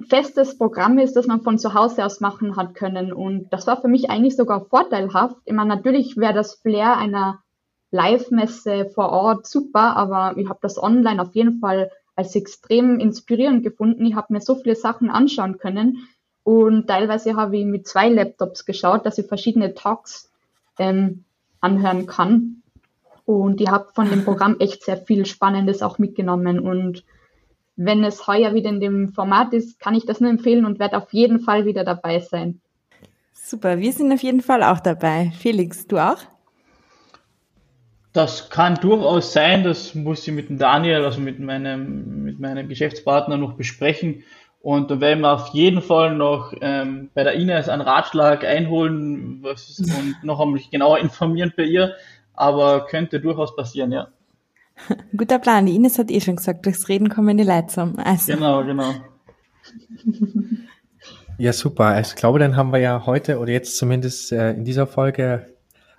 festes 0.07 0.57
Programm 0.57 0.97
ist, 0.97 1.15
das 1.15 1.27
man 1.27 1.41
von 1.41 1.57
zu 1.57 1.73
Hause 1.73 2.05
aus 2.05 2.19
machen 2.19 2.55
hat 2.55 2.75
können. 2.75 3.11
Und 3.11 3.51
das 3.51 3.67
war 3.67 3.81
für 3.81 3.87
mich 3.87 4.09
eigentlich 4.09 4.35
sogar 4.35 4.65
vorteilhaft. 4.65 5.37
Ich 5.45 5.53
meine, 5.53 5.69
natürlich 5.69 6.17
wäre 6.17 6.33
das 6.33 6.55
Flair 6.55 6.97
einer 6.97 7.39
Live-Messe 7.91 8.89
vor 8.93 9.09
Ort 9.09 9.47
super, 9.47 9.95
aber 9.95 10.37
ich 10.37 10.47
habe 10.47 10.59
das 10.61 10.81
online 10.81 11.21
auf 11.21 11.33
jeden 11.35 11.59
Fall 11.59 11.91
als 12.15 12.35
extrem 12.35 12.99
inspirierend 12.99 13.63
gefunden. 13.63 14.05
Ich 14.05 14.15
habe 14.15 14.33
mir 14.33 14.41
so 14.41 14.55
viele 14.55 14.75
Sachen 14.75 15.09
anschauen 15.09 15.57
können 15.57 16.07
und 16.43 16.87
teilweise 16.87 17.35
habe 17.35 17.57
ich 17.57 17.65
mit 17.65 17.87
zwei 17.87 18.09
Laptops 18.09 18.65
geschaut, 18.65 19.05
dass 19.05 19.17
ich 19.17 19.27
verschiedene 19.27 19.73
Talks 19.73 20.31
ähm, 20.77 21.23
anhören 21.61 22.05
kann. 22.05 22.63
Und 23.25 23.61
ich 23.61 23.69
habe 23.69 23.89
von 23.93 24.09
dem 24.09 24.25
Programm 24.25 24.55
echt 24.59 24.83
sehr 24.83 24.97
viel 24.97 25.25
Spannendes 25.25 25.81
auch 25.81 25.99
mitgenommen 25.99 26.59
und 26.59 27.03
wenn 27.81 28.03
es 28.03 28.27
heuer 28.27 28.53
wieder 28.53 28.69
in 28.69 28.81
dem 28.81 29.13
Format 29.13 29.53
ist, 29.53 29.79
kann 29.79 29.95
ich 29.95 30.05
das 30.05 30.19
nur 30.19 30.29
empfehlen 30.29 30.65
und 30.65 30.79
werde 30.79 30.97
auf 30.97 31.13
jeden 31.13 31.39
Fall 31.39 31.65
wieder 31.65 31.85
dabei 31.85 32.19
sein. 32.19 32.59
Super, 33.31 33.79
wir 33.79 33.93
sind 33.93 34.11
auf 34.11 34.21
jeden 34.21 34.41
Fall 34.41 34.63
auch 34.63 34.81
dabei. 34.81 35.31
Felix, 35.39 35.87
du 35.87 35.97
auch? 35.97 36.17
Das 38.11 38.49
kann 38.49 38.75
durchaus 38.75 39.31
sein, 39.31 39.63
das 39.63 39.95
muss 39.95 40.27
ich 40.27 40.33
mit 40.33 40.49
dem 40.49 40.57
Daniel, 40.57 41.05
also 41.05 41.21
mit 41.21 41.39
meinem, 41.39 42.23
mit 42.23 42.39
meinem 42.39 42.67
Geschäftspartner 42.67 43.37
noch 43.37 43.53
besprechen. 43.53 44.23
Und 44.61 44.91
da 44.91 44.99
werden 44.99 45.21
wir 45.21 45.31
auf 45.31 45.47
jeden 45.53 45.81
Fall 45.81 46.15
noch 46.15 46.53
ähm, 46.59 47.09
bei 47.13 47.23
der 47.23 47.35
Ines 47.35 47.69
einen 47.69 47.81
Ratschlag 47.81 48.43
einholen 48.43 49.39
was, 49.41 49.79
und 49.79 50.17
noch 50.23 50.41
einmal 50.41 50.59
genauer 50.69 50.99
informieren 50.99 51.53
bei 51.55 51.63
ihr. 51.63 51.95
Aber 52.33 52.85
könnte 52.87 53.21
durchaus 53.21 53.55
passieren, 53.55 53.93
ja. 53.93 54.09
Guter 55.17 55.39
Plan. 55.39 55.65
Die 55.65 55.75
Ines 55.75 55.97
hat 55.97 56.11
eh 56.11 56.21
schon 56.21 56.35
gesagt, 56.35 56.65
durchs 56.65 56.87
Reden 56.89 57.09
kommen 57.09 57.37
die 57.37 57.43
Leute 57.43 57.67
zum. 57.67 57.99
Also. 57.99 58.33
Genau, 58.33 58.63
genau. 58.63 58.93
Ja, 61.39 61.53
super. 61.53 61.85
Also 61.85 62.11
ich 62.13 62.15
glaube, 62.17 62.37
dann 62.37 62.57
haben 62.57 62.73
wir 62.73 62.79
ja 62.79 63.05
heute 63.05 63.39
oder 63.39 63.53
jetzt 63.53 63.77
zumindest 63.77 64.33
äh, 64.33 64.51
in 64.51 64.65
dieser 64.65 64.85
Folge 64.87 65.45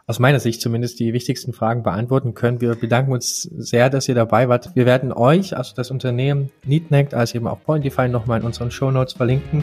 aus 0.06 0.18
meiner 0.18 0.38
Sicht 0.38 0.60
zumindest 0.60 1.00
die 1.00 1.14
wichtigsten 1.14 1.54
Fragen 1.54 1.82
beantworten 1.82 2.34
können. 2.34 2.60
Wir 2.60 2.74
bedanken 2.74 3.12
uns 3.12 3.42
sehr, 3.42 3.88
dass 3.88 4.06
ihr 4.06 4.14
dabei 4.14 4.50
wart. 4.50 4.74
Wir 4.74 4.84
werden 4.84 5.14
euch, 5.14 5.56
also 5.56 5.74
das 5.74 5.90
Unternehmen 5.90 6.50
Neatnect, 6.66 7.14
als 7.14 7.34
eben 7.34 7.46
auch 7.46 7.62
Pointify 7.62 8.08
nochmal 8.08 8.40
in 8.40 8.46
unseren 8.46 8.70
Show 8.70 8.90
Notes 8.90 9.14
verlinken. 9.14 9.62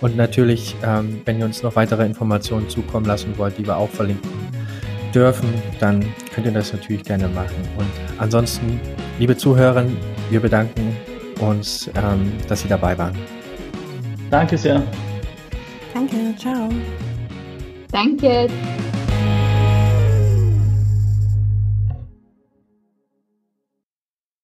Und 0.00 0.16
natürlich, 0.16 0.76
ähm, 0.82 1.20
wenn 1.26 1.38
ihr 1.38 1.44
uns 1.44 1.62
noch 1.62 1.76
weitere 1.76 2.06
Informationen 2.06 2.70
zukommen 2.70 3.04
lassen 3.04 3.36
wollt, 3.36 3.58
die 3.58 3.66
wir 3.66 3.76
auch 3.76 3.90
verlinken 3.90 4.30
dürfen, 5.14 5.52
dann 5.80 6.04
könnt 6.34 6.46
ihr 6.46 6.52
das 6.52 6.72
natürlich 6.72 7.04
gerne 7.04 7.28
machen. 7.28 7.56
Und 7.76 7.90
ansonsten, 8.18 8.80
liebe 9.18 9.36
Zuhörer, 9.36 9.84
wir 10.30 10.40
bedanken 10.40 10.96
uns, 11.40 11.90
ähm, 11.96 12.32
dass 12.48 12.60
Sie 12.60 12.68
dabei 12.68 12.96
waren. 12.98 13.16
Danke 14.30 14.58
sehr. 14.58 14.82
Danke, 15.94 16.34
ciao. 16.36 16.68
Danke. 17.90 18.48